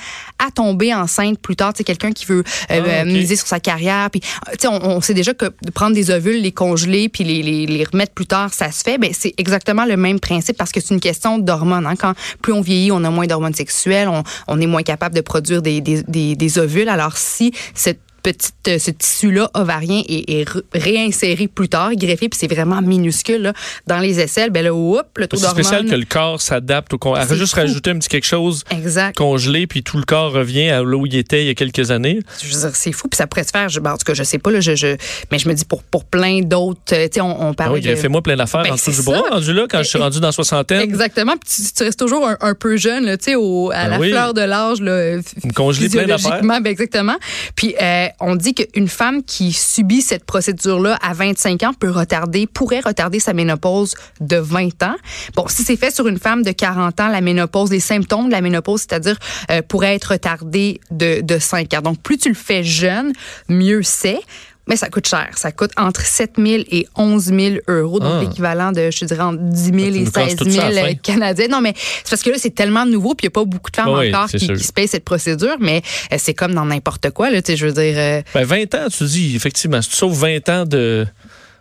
à 0.45 0.51
tomber 0.51 0.95
enceinte 0.95 1.39
plus 1.41 1.57
tard. 1.57 1.73
Sais, 1.77 1.85
quelqu'un 1.85 2.13
qui 2.13 2.27
veut 2.27 2.45
euh, 2.71 2.83
Ah, 2.87 3.03
ok. 3.03 3.07
miser 3.13 3.37
sur 3.37 3.47
sa 3.47 3.61
carrière. 3.61 4.11
Puis, 4.11 4.21
euh, 4.49 4.69
on, 4.69 4.97
on 4.97 5.01
sait 5.01 5.15
déjà 5.15 5.35
que 5.35 5.47
prendre 5.75 5.95
des 5.95 6.11
ovules, 6.11 6.41
les 6.41 6.53
congeler, 6.53 7.09
puis 7.09 7.25
les, 7.25 7.43
les, 7.43 7.67
les 7.67 7.85
remettre 7.85 8.06
plus 8.15 8.27
tard, 8.27 8.53
ça 8.53 8.71
se 8.71 8.83
fait. 8.83 8.99
Ben, 8.99 9.11
c'est 9.13 9.35
exactement 9.39 9.85
le 9.85 9.97
même 9.97 10.21
principe 10.21 10.57
parce 10.57 10.73
que 10.73 10.81
c'est 10.81 10.95
une 10.95 11.01
question 11.01 11.39
d'hormones. 11.39 11.87
Hein. 11.87 11.97
Quand 11.97 12.15
plus 12.43 12.53
on 12.53 12.61
vieillit, 12.61 12.93
on 12.93 13.05
a 13.05 13.11
moins 13.11 13.27
d'hormones 13.27 13.55
sexuelles, 13.55 14.09
on, 14.49 14.61
est 14.61 14.67
moins 14.67 14.83
capable 14.83 15.15
de 15.15 15.21
produire 15.21 15.63
des, 15.63 15.81
des 15.81 16.59
ovules. 16.59 16.89
Alors, 16.89 17.17
si 17.17 17.53
cette 17.75 18.01
petite, 18.33 18.55
euh, 18.69 18.79
ce 18.79 18.91
tissu-là 18.91 19.51
ovarien 19.55 20.03
est, 20.09 20.45
réinséré 20.75 21.49
plus 21.49 21.69
tard, 21.69 21.91
greffé, 21.95 22.29
puis 22.29 22.39
c'est 22.39 22.53
vraiment 22.53 22.81
minuscule 22.83 23.43
là, 23.43 23.53
dans 23.87 23.99
les 23.99 24.21
aisselles, 24.21 24.51
ben 24.51 24.65
là, 24.65 24.75
oups, 24.75 25.03
le 25.17 25.27
taux 25.27 25.37
C'est 25.37 25.47
spécial 25.49 25.87
que 25.87 25.95
le 25.95 26.05
corps 26.05 26.41
s'adapte 26.41 26.93
au 26.95 26.99
va 26.99 27.35
juste 27.35 27.55
fou. 27.55 27.61
rajouter 27.61 27.91
un 27.91 27.99
petit 27.99 28.09
quelque 28.09 28.27
chose 28.27 28.65
Exact. 28.71 29.17
congelé, 29.17 29.67
puis 29.67 29.83
tout 29.83 29.97
le 29.97 30.05
corps 30.05 30.33
revient 30.33 30.69
à 30.71 30.83
là 30.83 30.97
où 30.97 31.07
il 31.07 31.17
était 31.17 31.43
il 31.43 31.47
y 31.47 31.51
a 31.51 31.55
quelques 31.55 31.91
années. 31.91 32.21
Je 32.43 32.47
veux 32.55 32.61
dire, 32.61 32.71
c'est 32.75 32.93
fou, 32.93 33.09
puis 33.09 33.17
ça 33.17 33.27
pourrait 33.27 33.45
se 33.45 33.51
faire. 33.51 33.69
Je, 33.69 33.81
ben, 33.81 33.93
en 33.93 33.97
tout 33.97 34.05
cas, 34.05 34.15
je 34.15 34.23
sais 34.23 34.39
pas, 34.39 34.51
là, 34.51 34.61
je, 34.61 34.75
je, 34.75 34.97
mais 35.31 35.39
je 35.39 35.49
me 35.49 35.55
dis 35.55 35.65
pour, 35.65 35.83
pour 35.83 36.05
plein 36.05 36.41
d'autres. 36.41 36.81
euh, 36.93 37.07
Tu 37.07 37.15
sais, 37.15 37.21
on, 37.21 37.41
on 37.49 37.51
Ah 37.53 37.55
parlait 37.55 37.75
oui, 37.81 37.81
de. 37.81 37.95
fais-moi 37.95 38.23
plein 38.23 38.37
d'affaires 38.37 38.63
Ben, 38.63 38.73
en 38.73 38.75
dessous 38.75 38.91
du 38.93 39.03
bras. 39.03 39.23
Rendu 39.31 39.53
là, 39.53 39.67
quand 39.71 39.79
je 39.83 39.89
suis 39.89 39.99
rendu 39.99 40.21
dans 40.21 40.29
la 40.29 40.33
soixantaine, 40.33 40.81
Exactement. 40.81 41.35
Puis 41.37 41.63
tu, 41.67 41.73
tu 41.73 41.83
restes 41.85 41.99
toujours 41.99 42.27
un, 42.27 42.37
un 42.41 42.55
peu 42.55 42.77
jeune, 42.77 43.17
tu 43.19 43.25
sais, 43.25 43.35
à 43.35 43.39
Ben 43.39 43.89
la 43.91 43.99
oui. 43.99 44.11
fleur 44.11 44.35
de 44.35 44.41
l'âge, 44.43 44.81
là, 44.81 45.17
me 45.45 45.53
congeler 45.53 45.89
plein 45.89 46.07
d'affaires. 46.07 46.43
ben 46.43 46.67
exactement. 46.67 47.17
Puis 47.55 47.75
euh, 47.81 48.07
on 48.21 48.37
dit 48.37 48.55
qu'une 48.55 48.89
femme 48.89 49.23
qui 49.23 49.53
subit 49.53 50.03
cette 50.03 50.25
procédure-là 50.25 50.99
à 51.03 51.13
25 51.13 51.63
ans 51.63 51.73
peut 51.75 51.91
retarder, 51.91 52.47
pourrait 52.47 52.81
retarder 52.81 53.21
sa 53.21 53.33
ménopause 53.33 53.95
de 54.21 54.37
20 54.37 54.83
ans. 54.83 54.97
Bon, 55.35 55.47
si 55.49 55.63
c'est 55.63 55.77
fait 55.77 55.95
sur 55.95 56.09
une 56.09 56.19
femme 56.19 56.43
de 56.43 56.53
40 56.53 57.01
ans, 57.01 57.09
la 57.09 57.21
ménopause, 57.21 57.71
les 57.71 57.81
symptômes 57.81 58.27
de 58.27 58.33
la 58.33 58.41
ménopause, 58.41 58.83
c'est-à-dire 58.83 59.19
euh, 59.51 59.63
pourraient 59.63 59.95
être 59.95 60.13
retardés 60.13 60.81
de, 60.91 61.21
de 61.21 61.39
5 61.39 61.75
ans. 61.75 61.83
Donc 61.83 62.01
plus 62.01 62.19
tu 62.19 62.29
le 62.29 62.35
fais 62.35 62.65
jeune, 62.65 63.13
mieux 63.49 63.83
c'est. 63.83 64.21
Mais 64.69 64.75
ça 64.77 64.89
coûte 64.89 65.07
cher. 65.07 65.29
Ça 65.37 65.53
coûte 65.53 65.71
entre 65.77 66.01
7 66.01 66.33
000 66.39 66.65
et 66.73 66.89
11 66.97 67.25
000 67.27 67.57
euros, 67.69 68.01
donc 68.01 68.15
Ah. 68.17 68.21
l'équivalent 68.21 68.73
de, 68.73 68.91
je 68.91 68.99
te 68.99 69.05
dirais, 69.05 69.21
entre 69.23 69.39
10 69.41 69.65
000 69.65 69.77
Tu 69.77 69.83
et 69.85 69.91
nous 70.01 70.11
casses 70.11 70.29
16 70.31 70.37
tout 70.37 70.45
000 70.51 70.57
ça 70.61 70.67
à 70.67 70.71
la 70.71 70.83
fin. 70.89 70.95
canadiens. 70.95 71.47
Non, 71.49 71.61
mais 71.61 71.73
c'est 71.77 72.11
parce 72.11 72.23
que 72.23 72.31
là, 72.31 72.37
c'est 72.39 72.55
tellement 72.55 72.85
nouveau, 72.85 73.15
puis 73.15 73.27
il 73.27 73.29
n'y 73.29 73.33
a 73.33 73.37
pas 73.41 73.45
beaucoup 73.45 73.71
de 73.71 73.77
femmes 73.77 73.91
Oui, 73.91 74.09
encore 74.13 74.29
qui, 74.29 74.39
se 74.41 74.73
payent 74.73 74.89
cette 74.89 75.05
procédure, 75.05 75.57
mais 75.61 75.83
euh, 76.13 76.17
c'est 76.19 76.35
comme 76.35 76.53
dans 76.55 76.65
n'importe 76.65 77.11
quoi, 77.11 77.31
là, 77.31 77.41
tu 77.43 77.53
sais, 77.53 77.57
je 77.57 77.67
veux 77.67 77.73
dire. 77.73 77.95
euh, 77.97 78.23
ben 78.35 78.45
20 78.45 78.75
ans, 78.75 78.87
tu 78.91 79.05
dis, 79.05 79.37
effectivement, 79.37 79.81
si 79.83 79.91
tu 79.91 79.97
sauves 79.97 80.19
20 80.19 80.49
ans 80.49 80.65
de. 80.67 81.07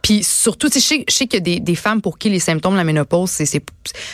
Puis 0.05 0.23
surtout, 0.23 0.69
tu 0.69 0.79
sais, 0.79 0.79
je 0.79 0.85
sais- 1.01 1.05
je 1.09 1.15
sais 1.15 1.25
qu'il 1.25 1.39
y 1.39 1.41
a 1.41 1.43
des, 1.55 1.59
des 1.59 1.73
femmes 1.73 1.99
pour 1.99 2.19
qui 2.19 2.29
les 2.29 2.37
symptômes 2.39 2.73
de 2.73 2.77
la 2.77 2.83
ménopause, 2.83 3.31
c'est, 3.31 3.47
c'est, 3.47 3.63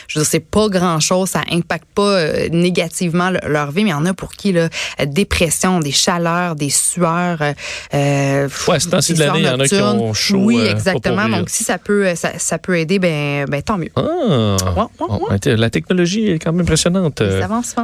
je 0.08 0.18
veux 0.20 0.24
dire, 0.24 0.32
c'est 0.32 0.40
pas 0.40 0.70
grand-chose, 0.70 1.28
ça 1.32 1.42
impacte 1.52 1.84
pas 1.94 2.02
euh, 2.18 2.48
négativement 2.50 3.30
le- 3.30 3.42
leur 3.50 3.72
vie, 3.72 3.84
mais 3.84 3.90
il 3.90 3.94
y 3.94 3.96
en 3.96 4.06
a 4.06 4.14
pour 4.14 4.32
qui, 4.32 4.54
là, 4.54 4.70
euh, 5.02 5.06
dépression, 5.06 5.82
des 5.82 5.92
chaleurs, 5.92 6.56
des 6.56 6.70
sueurs. 6.70 7.42
euh, 7.42 7.52
euh, 7.94 8.48
Ouais, 8.70 8.80
ce 8.80 8.88
temps-ci 8.88 9.12
des 9.14 9.20
de 9.20 9.24
l'année, 9.26 9.40
il 9.40 9.46
y 9.46 9.50
en 9.50 9.60
a 9.60 9.68
qui 9.68 9.76
ont 9.82 10.14
chaud, 10.14 10.38
Oui, 10.38 10.60
exactement. 10.72 11.28
Donc, 11.40 11.50
si 11.50 11.66
ça 11.66 11.78
peut, 11.78 12.16
ça, 12.16 12.32
ça 12.38 12.58
peut 12.58 12.78
aider, 12.80 12.98
ben, 12.98 13.44
ben 13.50 13.62
tant 13.62 13.78
mieux. 13.78 13.92
Ah, 13.98 14.02
ouais, 14.02 14.84
ouais. 15.10 15.58
La 15.58 15.70
technologie 15.70 16.28
est 16.30 16.40
quand 16.40 16.54
même 16.54 16.62
impressionnante. 16.62 17.20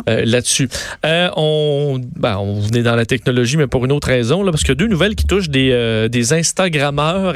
Euh, 0.07 0.23
là-dessus. 0.25 0.69
On, 1.03 1.99
ben, 2.15 2.37
on 2.37 2.61
venait 2.61 2.83
dans 2.83 2.95
la 2.95 3.05
technologie, 3.05 3.57
mais 3.57 3.67
pour 3.67 3.83
une 3.83 3.91
autre 3.91 4.07
raison, 4.07 4.43
là, 4.43 4.51
parce 4.51 4.63
qu'il 4.63 4.69
y 4.69 4.71
a 4.71 4.75
deux 4.75 4.87
nouvelles 4.87 5.15
qui 5.15 5.25
touchent 5.25 5.49
des, 5.49 6.07
des 6.09 6.31
Instagrammeurs, 6.33 7.35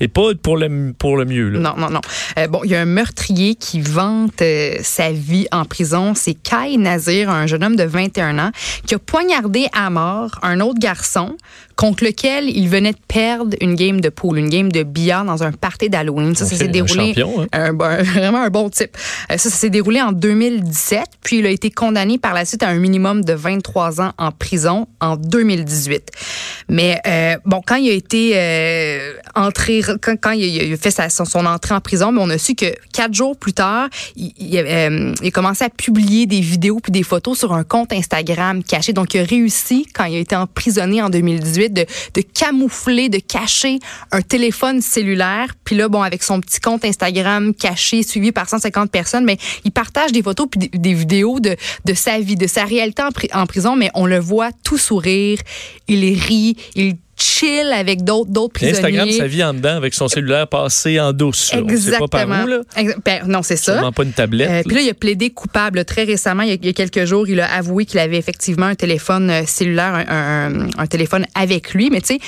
Et 0.00 0.08
pas 0.08 0.34
pour 0.40 0.56
le, 0.56 0.92
pour 0.92 1.16
mieux. 1.16 1.50
Non, 1.50 1.74
non, 1.76 1.90
non. 1.90 2.00
Euh, 2.38 2.46
bon, 2.48 2.60
il 2.64 2.70
y 2.70 2.74
a 2.74 2.80
un 2.80 2.86
meurtrier 2.86 3.54
qui 3.54 3.80
vante 3.80 4.42
euh, 4.42 4.76
sa 4.82 5.10
vie 5.10 5.46
en 5.52 5.64
prison. 5.64 6.14
C'est 6.14 6.34
Kai 6.34 6.76
Nazir, 6.76 7.30
un 7.30 7.46
jeune 7.46 7.64
homme 7.64 7.76
de 7.76 7.84
21 7.84 8.38
ans, 8.38 8.50
qui 8.86 8.94
a 8.94 8.98
poignardé 8.98 9.66
à 9.72 9.90
mort 9.90 10.38
un 10.42 10.60
autre 10.60 10.78
garçon 10.78 11.36
contre 11.76 12.04
lequel 12.04 12.48
il 12.48 12.68
venait 12.68 12.92
de 12.92 12.98
perdre 13.06 13.54
une 13.60 13.74
game 13.74 14.00
de 14.00 14.08
pool, 14.08 14.38
une 14.38 14.48
game 14.48 14.72
de 14.72 14.82
billard 14.82 15.24
dans 15.26 15.42
un 15.42 15.52
party 15.52 15.90
d'Halloween. 15.90 16.34
Ça, 16.34 16.46
ça 16.46 16.56
s'est 16.56 16.68
déroulé. 16.68 17.08
champion, 17.14 17.42
hein. 17.42 17.46
un 17.52 17.72
bon- 17.74 18.02
vraiment 18.14 18.40
un 18.42 18.48
bon 18.48 18.70
type. 18.70 18.96
Euh, 19.30 19.36
ça, 19.36 19.50
ça 19.50 19.56
s'est 19.56 19.68
déroulé 19.70 20.00
en 20.00 20.12
2017, 20.12 21.04
puis 21.22 21.38
il 21.38 21.46
a 21.46 21.50
été 21.50 21.70
condamné 21.70 22.16
par 22.18 22.32
la 22.34 22.44
suite 22.44 22.62
à 22.62 22.68
un 22.68 22.78
minimum 22.78 23.22
de 23.24 23.34
23 23.34 24.00
ans 24.00 24.12
en 24.18 24.30
prison 24.32 24.86
en 25.00 25.16
2018. 25.16 26.10
Mais 26.68 27.00
euh, 27.06 27.36
bon, 27.44 27.60
quand 27.66 27.76
il 27.76 27.90
a 27.90 27.92
été 27.92 28.32
euh, 28.34 29.12
entré, 29.34 29.82
quand, 30.00 30.16
quand 30.20 30.30
il, 30.32 30.44
a, 30.60 30.64
il 30.64 30.72
a 30.72 30.76
fait 30.76 30.90
sa- 30.90 31.10
son, 31.10 31.24
son 31.24 31.44
entrée 31.46 31.74
en 31.74 31.80
prison, 31.80 32.10
mais 32.10 32.20
on 32.22 32.30
a 32.30 32.38
su 32.38 32.54
que 32.54 32.66
quatre 32.92 33.12
jours 33.14 33.36
plus 33.36 33.52
tard, 33.52 33.88
il, 34.16 34.32
il, 34.38 34.56
euh, 34.58 35.12
il 35.22 35.28
a 35.28 35.30
commencé 35.30 35.64
à 35.64 35.68
publier 35.68 36.26
des 36.26 36.40
vidéos 36.40 36.80
puis 36.82 36.90
des 36.92 37.02
photos 37.02 37.38
sur 37.38 37.52
un 37.52 37.64
compte 37.64 37.92
Instagram 37.92 38.62
caché. 38.64 38.92
Donc, 38.92 39.14
il 39.14 39.20
a 39.20 39.24
réussi, 39.24 39.86
quand 39.94 40.04
il 40.06 40.16
a 40.16 40.20
été 40.20 40.34
emprisonné 40.34 41.02
en 41.02 41.10
2018, 41.10 41.65
de, 41.68 41.86
camoufler, 42.34 43.08
de 43.08 43.18
cacher 43.18 43.78
un 44.12 44.22
téléphone 44.22 44.80
cellulaire. 44.80 45.54
Puis 45.64 45.76
là, 45.76 45.88
bon, 45.88 46.02
avec 46.02 46.22
son 46.22 46.40
petit 46.40 46.60
compte 46.60 46.84
Instagram 46.84 47.54
caché, 47.54 48.02
suivi 48.02 48.32
par 48.32 48.48
150 48.48 48.90
personnes, 48.90 49.24
mais 49.24 49.38
il 49.64 49.72
partage 49.72 50.12
des 50.12 50.22
photos 50.22 50.46
puis 50.50 50.68
des, 50.68 50.94
vidéos 50.94 51.40
de, 51.40 51.56
de 51.84 51.94
sa 51.94 52.18
vie, 52.20 52.36
de 52.36 52.46
sa 52.46 52.64
réalité 52.64 53.02
en 53.32 53.46
prison, 53.46 53.76
mais 53.76 53.90
on 53.94 54.06
le 54.06 54.18
voit 54.18 54.50
tout 54.64 54.78
sourire, 54.78 55.38
il 55.88 56.18
rit, 56.18 56.56
il 56.74 56.96
chill 57.18 57.72
avec 57.72 58.04
d'autres 58.04 58.30
d'autres 58.30 58.52
prisonniers. 58.54 58.78
Instagram, 58.98 59.10
sa 59.10 59.26
vie 59.26 59.42
en 59.44 59.54
dedans 59.54 59.76
avec 59.76 59.94
son 59.94 60.08
cellulaire 60.08 60.46
passé 60.48 61.00
en 61.00 61.12
douce. 61.12 61.52
Exactement. 61.54 62.08
pas 62.08 62.26
par 62.26 62.44
où, 62.44 62.46
là. 62.48 62.58
Exa- 62.76 62.96
ben, 63.04 63.22
non, 63.26 63.42
c'est 63.42 63.56
ça. 63.56 63.74
Sûrement 63.74 63.92
pas 63.92 64.02
une 64.04 64.12
tablette. 64.12 64.50
Euh, 64.50 64.62
puis 64.66 64.74
là, 64.76 64.82
il 64.82 64.90
a 64.90 64.94
plaidé 64.94 65.30
coupable 65.30 65.84
très 65.84 66.04
récemment. 66.04 66.42
Il 66.42 66.50
y, 66.50 66.52
a, 66.52 66.54
il 66.54 66.66
y 66.66 66.68
a 66.68 66.72
quelques 66.72 67.04
jours, 67.04 67.26
il 67.28 67.40
a 67.40 67.50
avoué 67.52 67.84
qu'il 67.84 67.98
avait 68.00 68.18
effectivement 68.18 68.66
un 68.66 68.74
téléphone 68.74 69.30
euh, 69.30 69.42
cellulaire, 69.46 69.94
un, 70.08 70.52
un- 70.66 70.68
un 70.78 70.86
téléphone 70.86 71.26
avec 71.34 71.72
lui. 71.74 71.90
Mais 71.90 72.00
tu 72.00 72.14
sais, 72.14 72.20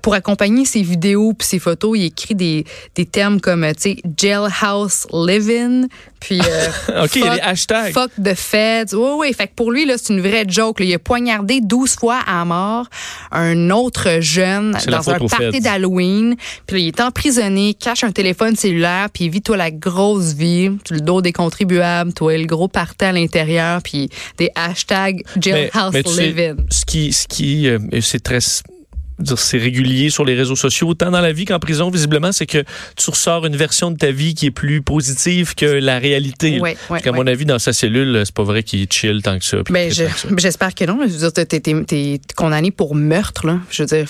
pour 0.00 0.14
accompagner 0.14 0.64
ses 0.64 0.82
vidéos 0.82 1.32
puis 1.34 1.46
ses 1.46 1.58
photos, 1.58 1.98
il 1.98 2.04
écrit 2.04 2.34
des, 2.34 2.64
des 2.94 3.06
termes 3.06 3.40
comme, 3.40 3.64
euh, 3.64 3.72
tu 3.74 3.94
sais, 3.94 3.96
jailhouse 4.16 5.06
living, 5.12 5.86
puis 6.20 6.40
euh, 6.40 7.02
OK, 7.04 7.16
il 7.16 7.24
y 7.24 7.28
a 7.28 7.34
des 7.34 7.40
hashtags. 7.40 7.92
Fuck 7.92 8.12
the 8.22 8.34
feds. 8.34 8.94
Oui, 8.94 9.10
oui. 9.18 9.32
Fait 9.34 9.48
que 9.48 9.54
pour 9.54 9.72
lui, 9.72 9.84
là, 9.84 9.94
c'est 9.98 10.12
une 10.12 10.20
vraie 10.20 10.44
joke. 10.46 10.80
là. 10.80 10.86
Il 10.86 10.94
a 10.94 10.98
poignardé 10.98 11.60
12 11.60 11.96
fois 11.96 12.20
à 12.26 12.44
mort 12.44 12.86
un 13.32 13.70
autre 13.70 14.20
jeune 14.20 14.76
dans 14.86 15.10
un 15.10 15.18
party 15.18 15.60
d'Halloween. 15.60 16.36
Puis 16.66 16.76
là, 16.76 16.82
il 16.82 16.88
est 16.88 17.00
emprisonné, 17.00 17.74
cache 17.74 18.04
un 18.04 18.12
téléphone 18.12 18.56
cellulaire, 18.56 19.08
puis 19.12 19.28
vit 19.28 19.42
toi 19.42 19.56
la 19.56 19.70
grosse 19.70 20.32
vie. 20.34 20.70
Tu 20.84 20.94
le 20.94 21.00
dos 21.00 21.20
des 21.20 21.32
contribuables, 21.32 22.12
toi 22.12 22.36
le 22.38 22.46
gros 22.46 22.68
party 22.68 23.04
à 23.04 23.12
l'intérieur, 23.12 23.82
puis 23.82 24.08
des 24.38 24.50
hashtags 24.54 25.22
jailhouse 25.38 26.18
living. 26.18 26.56
ce 26.70 26.84
qui, 26.84 27.12
ce 27.12 27.26
qui 27.26 27.68
euh, 27.68 27.78
c'est 28.00 28.22
très 28.22 28.40
dire, 29.18 29.38
c'est 29.38 29.58
régulier 29.58 30.10
sur 30.10 30.24
les 30.24 30.34
réseaux 30.34 30.56
sociaux, 30.56 30.88
autant 30.88 31.10
dans 31.10 31.20
la 31.20 31.32
vie 31.32 31.44
qu'en 31.44 31.58
prison, 31.58 31.90
visiblement, 31.90 32.32
c'est 32.32 32.46
que 32.46 32.64
tu 32.96 33.10
ressors 33.10 33.46
une 33.46 33.56
version 33.56 33.90
de 33.90 33.96
ta 33.96 34.10
vie 34.10 34.34
qui 34.34 34.46
est 34.46 34.50
plus 34.50 34.82
positive 34.82 35.54
que 35.54 35.66
la 35.66 35.98
réalité. 35.98 36.58
Parce 36.88 37.02
qu'à 37.02 37.10
ouais. 37.10 37.16
mon 37.16 37.26
avis, 37.26 37.44
dans 37.44 37.58
sa 37.58 37.72
cellule, 37.72 38.22
c'est 38.24 38.34
pas 38.34 38.42
vrai 38.42 38.62
qu'il 38.62 38.86
chill 38.90 39.22
tant 39.22 39.38
que 39.38 39.44
ça. 39.44 39.58
puis 39.64 39.72
Ben, 39.72 39.92
j'espère 40.38 40.74
que 40.74 40.84
non. 40.84 40.98
Je 41.02 41.08
veux 41.12 41.18
dire, 41.18 41.32
t'es, 41.32 41.46
t'es- 41.46 41.60
t'es- 41.60 41.84
t'es 41.84 42.20
condamné 42.34 42.70
pour 42.70 42.94
meurtre, 42.94 43.46
là. 43.46 43.58
Je 43.70 43.82
veux 43.82 43.86
dire, 43.86 44.06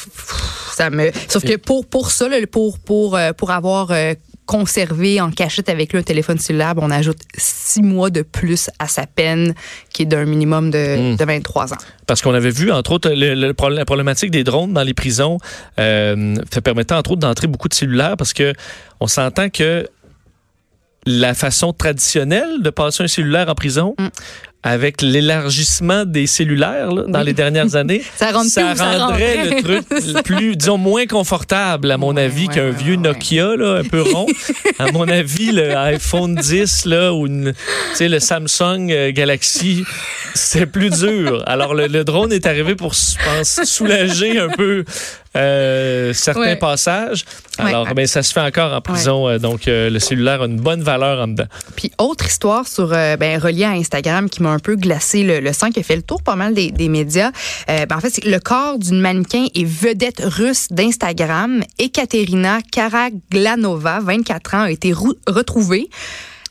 ça 0.75 0.91
me. 0.91 1.11
Sauf 1.29 1.45
que 1.45 1.57
pour 1.57 1.87
pour 1.87 2.11
ça, 2.11 2.29
là, 2.29 2.37
pour 2.51 2.79
pour 2.79 3.17
euh, 3.17 3.33
pour 3.33 3.51
avoir 3.51 3.91
euh, 3.91 4.15
conservé 4.47 5.21
en 5.21 5.31
cachette 5.31 5.69
avec 5.69 5.93
lui 5.93 6.01
un 6.01 6.03
téléphone 6.03 6.39
cellulaire, 6.39 6.75
on 6.79 6.91
ajoute 6.91 7.19
six 7.37 7.83
mois 7.83 8.11
de 8.11 8.23
plus 8.23 8.71
à 8.79 8.89
sa 8.89 9.07
peine, 9.07 9.55
qui 9.93 10.03
est 10.03 10.07
d'un 10.07 10.25
minimum 10.25 10.71
de, 10.71 11.13
Hmm. 11.13 11.17
de 11.17 11.25
23 11.25 11.73
ans. 11.73 11.79
Parce 12.07 12.21
qu'on 12.23 12.35
avait 12.35 12.51
vu, 12.51 12.71
entre 12.73 12.93
autres, 12.93 13.11
le- 13.11 13.35
le 13.35 13.55
la 13.71 13.85
problématique 13.85 14.31
des 14.31 14.45
drones 14.45 14.73
dans 14.73 14.83
les 14.83 14.95
prisons 14.95 15.39
euh, 15.79 16.35
ça 16.53 16.61
permettait, 16.61 16.95
entre 16.95 17.13
autres, 17.13 17.21
d'entrer 17.21 17.47
beaucoup 17.47 17.69
de 17.69 17.75
cellulaires 17.75 18.17
parce 18.17 18.33
que 18.33 18.53
on 19.01 19.07
s'entend 19.07 19.49
que 19.49 19.89
la 21.07 21.35
façon 21.35 21.73
traditionnelle 21.73 22.63
de 22.63 22.71
passer 22.71 23.03
un 23.05 23.09
cellulaire 23.09 23.49
en 23.49 23.55
prison, 23.55 23.95
Mm. 23.99 24.09
Avec 24.65 25.03
l'élargissement 25.03 26.05
des 26.05 26.27
cellulaires 26.27 26.93
là, 26.93 27.03
dans 27.09 27.19
Oui. 27.21 27.27
les 27.27 27.33
dernières 27.33 27.75
années, 27.75 28.03
Ça 28.17 28.27
rentre 28.31 28.43
plus 28.45 28.51
ça 28.77 28.99
rendrait 29.07 29.45
le 29.51 29.63
truc 29.63 30.23
plus, 30.25 30.57
disons, 30.57 30.79
moins 30.79 31.07
confortable, 31.07 31.91
à 31.91 31.97
mon 31.99 32.15
Ouais, 32.15 32.23
avis, 32.25 32.47
ouais, 32.47 32.55
qu'un 32.55 32.65
ouais, 32.67 32.71
vieux 32.71 32.95
ouais. 32.95 33.03
Nokia, 33.03 33.57
là, 33.57 33.79
un 33.81 33.85
peu 33.85 34.03
rond. 34.03 34.27
à 34.79 34.93
mon 34.93 35.09
avis, 35.09 35.51
le 35.53 35.77
iPhone 35.77 36.35
10, 36.37 36.85
là, 36.87 37.13
ou 37.13 37.27
une- 37.27 37.53
tu 37.55 37.97
sais, 37.97 38.09
le 38.09 38.21
Samsung 38.21 38.91
euh, 38.91 39.11
Galaxy, 39.13 39.85
c'est 40.35 40.67
plus 40.67 40.91
dur. 40.91 41.43
Alors, 41.47 41.75
le, 41.75 41.89
le 41.89 42.05
drone 42.05 42.33
est 42.33 42.47
arrivé 42.47 42.75
pour, 42.77 42.95
je 42.95 43.17
pense, 43.25 43.61
soulager 43.65 44.39
un 44.39 44.49
peu 44.49 44.85
euh, 45.37 46.13
certains 46.13 46.41
Ouais. 46.41 46.57
passages. 46.57 47.25
Ouais. 47.59 47.67
Alors, 47.67 47.95
ben, 47.95 48.07
ça 48.07 48.23
se 48.23 48.33
fait 48.33 48.41
encore 48.41 48.73
en 48.73 48.81
prison. 48.81 49.29
euh, 49.29 49.39
donc, 49.39 49.69
euh, 49.69 49.91
le 49.91 49.99
cellulaire 49.99 50.43
a 50.43 50.47
une 50.47 50.61
bonne 50.61 50.83
valeur 50.83 51.21
en 51.23 51.29
dedans. 51.29 51.47
Puis 51.77 51.91
autre 51.99 52.27
histoire 52.27 52.67
sur 52.67 52.89
ben, 52.89 53.39
reliée 53.39 53.65
à 53.65 53.71
Instagram 53.71 54.29
qui 54.29 54.43
m'a 54.43 54.51
un 54.51 54.59
peu 54.59 54.77
glacé 54.77 55.23
le, 55.23 55.41
le 55.41 55.53
sang, 55.53 55.71
qui 55.71 55.81
a 55.81 55.83
fait 55.83 55.97
le 55.97 56.03
tour 56.03 56.23
pas 56.23 56.37
mal 56.37 56.55
des, 56.55 56.71
des 56.71 56.89
médias. 56.89 57.31
Ben, 57.69 57.87
en 57.95 58.01
fait, 58.01 58.11
c'est 58.11 58.25
le 58.25 58.39
corps 58.41 58.79
d'une 58.79 59.01
mannequin 59.01 59.47
et 59.55 59.65
vedette 59.65 60.23
russe 60.25 60.69
d'Instagram, 60.71 61.63
Ekaterina 61.79 62.59
Karaglanova, 62.71 64.01
24 64.01 64.55
ans, 64.55 64.63
a 64.63 64.71
été 64.71 64.93
rou- 64.93 65.15
retrouvée 65.27 65.89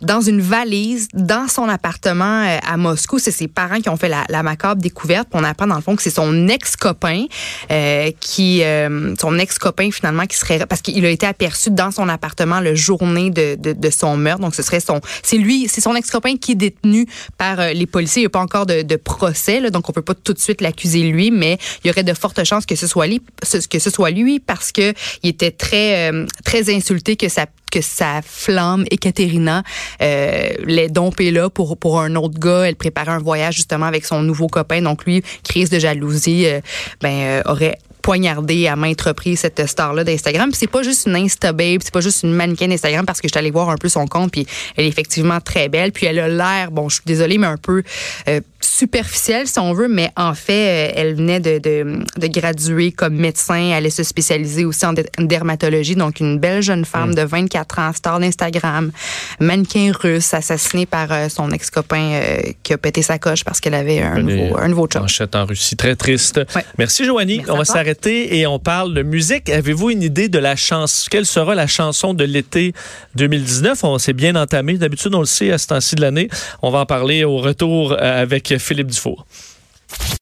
dans 0.02 0.22
une 0.22 0.42
valise 0.42 1.08
dans 1.14 1.48
son 1.48 1.70
appartement 1.70 2.44
euh, 2.44 2.58
à 2.68 2.78
Moscou. 2.78 3.20
C'est 3.20 3.32
ses 3.32 3.48
parents 3.48 3.80
qui 3.80 3.90
ont 3.90 3.98
fait 3.98 4.10
la, 4.10 4.44
macabre 4.44 4.82
découverte. 4.82 5.28
On 5.34 5.44
apprend 5.44 5.68
dans 5.68 5.76
le 5.76 5.82
fond 5.82 5.96
que 5.96 6.02
c'est 6.02 6.10
son 6.10 6.48
ex-copain 6.48 7.26
euh, 7.72 8.12
qui, 8.20 8.64
euh, 8.64 9.16
son 9.20 9.38
ex-copain 9.38 9.92
finalement 9.92 10.26
qui 10.26 10.38
serait 10.38 10.66
parce 10.66 10.82
qu'il 10.82 11.06
a 11.06 11.10
été 11.10 11.26
aperçu 11.26 11.72
dans 11.72 11.92
son 11.92 12.10
appartement 12.10 12.60
le 12.60 12.76
journée 12.76 13.30
de, 13.30 13.90
son 13.92 14.18
meurtre. 14.18 14.42
Donc 14.42 14.56
ce 14.56 14.64
serait 14.64 14.80
son, 14.80 15.02
c'est 15.24 15.38
lui, 15.38 15.68
c'est 15.68 15.82
son 15.82 15.96
ex-copain 15.96 16.38
qui 16.38 16.54
est 16.54 16.56
détenu 16.56 17.06
par 17.38 17.60
euh, 17.60 17.74
les 17.74 17.86
policiers. 17.86 18.22
Il 18.22 18.24
n'y 18.24 18.28
a 18.28 18.30
pas 18.30 18.40
encore 18.40 18.66
de, 18.66 18.96
procès, 18.96 19.60
là, 19.60 19.70
donc 19.70 19.90
on 19.90 19.94
peut 19.94 20.02
pas 20.02 20.14
tout 20.14 20.34
de 20.34 20.40
suite 20.40 20.62
l'accuser 20.62 21.04
lui, 21.04 21.32
mais 21.32 21.58
il 21.84 21.88
y 21.88 21.92
aurait 21.92 22.04
de 22.04 22.14
fortes 22.14 22.44
chances 22.44 22.66
que 22.66 22.76
ce 22.76 22.88
soit 22.88 23.08
lui, 23.08 23.22
ce- 23.44 23.68
que 23.68 23.80
ce 23.80 23.90
soit 23.90 24.12
lui 24.12 24.40
parce 24.40 24.72
que 24.72 24.94
il 25.24 25.30
était 25.30 25.52
très 25.52 26.12
euh, 26.12 26.26
très 26.44 26.74
insulté 26.74 27.16
que 27.16 27.30
sa 27.30 27.46
que 27.72 27.82
sa 27.82 28.22
flamme, 28.22 28.86
Ekaterina, 28.92 29.64
euh, 30.02 30.50
les 30.66 30.90
dompé 30.90 31.32
là 31.32 31.50
pour, 31.50 31.78
pour 31.78 32.00
un 32.00 32.16
autre 32.16 32.40
gars. 32.40 32.68
Elle 32.68 32.76
préparait 32.76 33.12
un 33.12 33.20
voyage 33.20 33.56
justement 33.56 33.86
avec 33.88 34.06
son 34.06 34.22
nouveau 34.22 34.48
copain. 34.48 34.82
Donc 34.82 35.06
lui, 35.06 35.24
crise 35.44 35.70
de 35.70 35.80
jalousie, 35.80 36.46
euh, 36.46 36.62
ben, 37.02 37.10
euh, 37.10 37.42
aurait 37.46 37.78
poignardé 38.02 38.68
à 38.68 38.76
maintes 38.76 39.02
reprises 39.02 39.40
cette 39.40 39.66
star-là 39.66 40.04
d'Instagram. 40.04 40.50
Puis 40.50 40.60
c'est 40.60 40.68
pas 40.68 40.84
juste 40.84 41.08
une 41.08 41.16
Insta 41.16 41.54
babe, 41.54 41.82
c'est 41.84 41.94
pas 41.94 42.02
juste 42.02 42.24
une 42.24 42.34
mannequin 42.34 42.68
d'Instagram 42.68 43.06
parce 43.06 43.22
que 43.22 43.28
je 43.28 43.34
suis 43.34 43.40
allée 43.40 43.52
voir 43.52 43.70
un 43.70 43.78
peu 43.78 43.90
son 43.90 44.08
compte 44.08 44.32
puis 44.32 44.46
elle 44.76 44.86
est 44.86 44.90
effectivement 44.90 45.40
très 45.40 45.70
belle. 45.70 45.92
Puis 45.92 46.06
elle 46.06 46.20
a 46.20 46.28
l'air, 46.28 46.72
bon, 46.72 46.90
je 46.90 46.96
suis 46.96 47.04
désolée, 47.06 47.38
mais 47.38 47.48
un 47.48 47.58
peu 47.58 47.84
euh, 48.28 48.42
superficielle 48.62 49.48
si 49.48 49.60
on 49.60 49.74
veut, 49.74 49.88
mais 49.88 50.12
en 50.16 50.34
fait, 50.34 50.90
euh, 50.90 50.94
elle 50.96 51.16
venait 51.16 51.40
de, 51.40 51.60
de, 51.60 52.00
de 52.18 52.28
graduer 52.28 52.92
comme 52.92 53.16
médecin. 53.16 53.56
Elle 53.56 53.74
allait 53.74 53.90
se 53.90 54.04
spécialiser 54.04 54.66
aussi 54.66 54.86
en 54.86 54.94
dermatologie. 55.20 55.96
Donc 55.96 56.20
une 56.20 56.40
belle 56.40 56.62
jeune 56.62 56.86
femme 56.86 57.14
de 57.14 57.22
24 57.22 57.80
ans, 57.80 57.94
star 57.94 58.20
d'Instagram, 58.20 58.92
mannequin 59.40 59.92
russe, 59.92 60.34
assassinée 60.34 60.86
par 60.86 61.12
euh, 61.12 61.30
son 61.30 61.52
ex-copain 61.52 62.12
euh, 62.14 62.38
qui 62.64 62.74
a 62.74 62.78
pété 62.78 63.02
sa 63.02 63.20
coche 63.20 63.44
parce 63.44 63.60
qu'elle 63.60 63.74
avait 63.74 64.02
un 64.02 64.22
nouveau, 64.22 64.58
un 64.58 64.68
nouveau. 64.68 64.88
Manchette 64.96 65.36
en 65.36 65.46
Russie, 65.46 65.76
très 65.76 65.96
triste. 65.96 66.42
Ouais. 66.56 66.66
Merci, 66.78 67.06
Joanie. 67.06 67.38
Merci 67.38 67.52
on 67.52 67.58
va 67.58 67.66
toi. 67.66 67.74
Et 68.06 68.48
on 68.48 68.60
parle 68.60 68.94
de 68.94 69.04
musique. 69.04 69.50
Avez-vous 69.50 69.90
une 69.90 70.04
idée 70.04 70.30
de 70.30 70.40
la 70.40 70.56
chanson? 70.56 71.08
Quelle 71.10 71.26
sera 71.26 71.56
la 71.56 71.68
chanson 71.68 72.14
de 72.14 72.24
l'été 72.24 72.74
2019? 73.16 73.84
On 73.84 73.98
s'est 73.98 74.14
bien 74.14 74.36
entamé. 74.36 74.78
D'habitude, 74.78 75.14
on 75.14 75.20
le 75.20 75.26
sait 75.26 75.52
à 75.52 75.58
ce 75.58 75.68
temps-ci 75.68 75.96
de 75.96 76.02
l'année. 76.02 76.30
On 76.62 76.72
va 76.72 76.80
en 76.80 76.86
parler 76.86 77.24
au 77.24 77.38
retour 77.38 77.94
euh, 77.94 78.22
avec 78.22 78.58
Philippe 78.58 78.88
Dufour. 78.88 79.26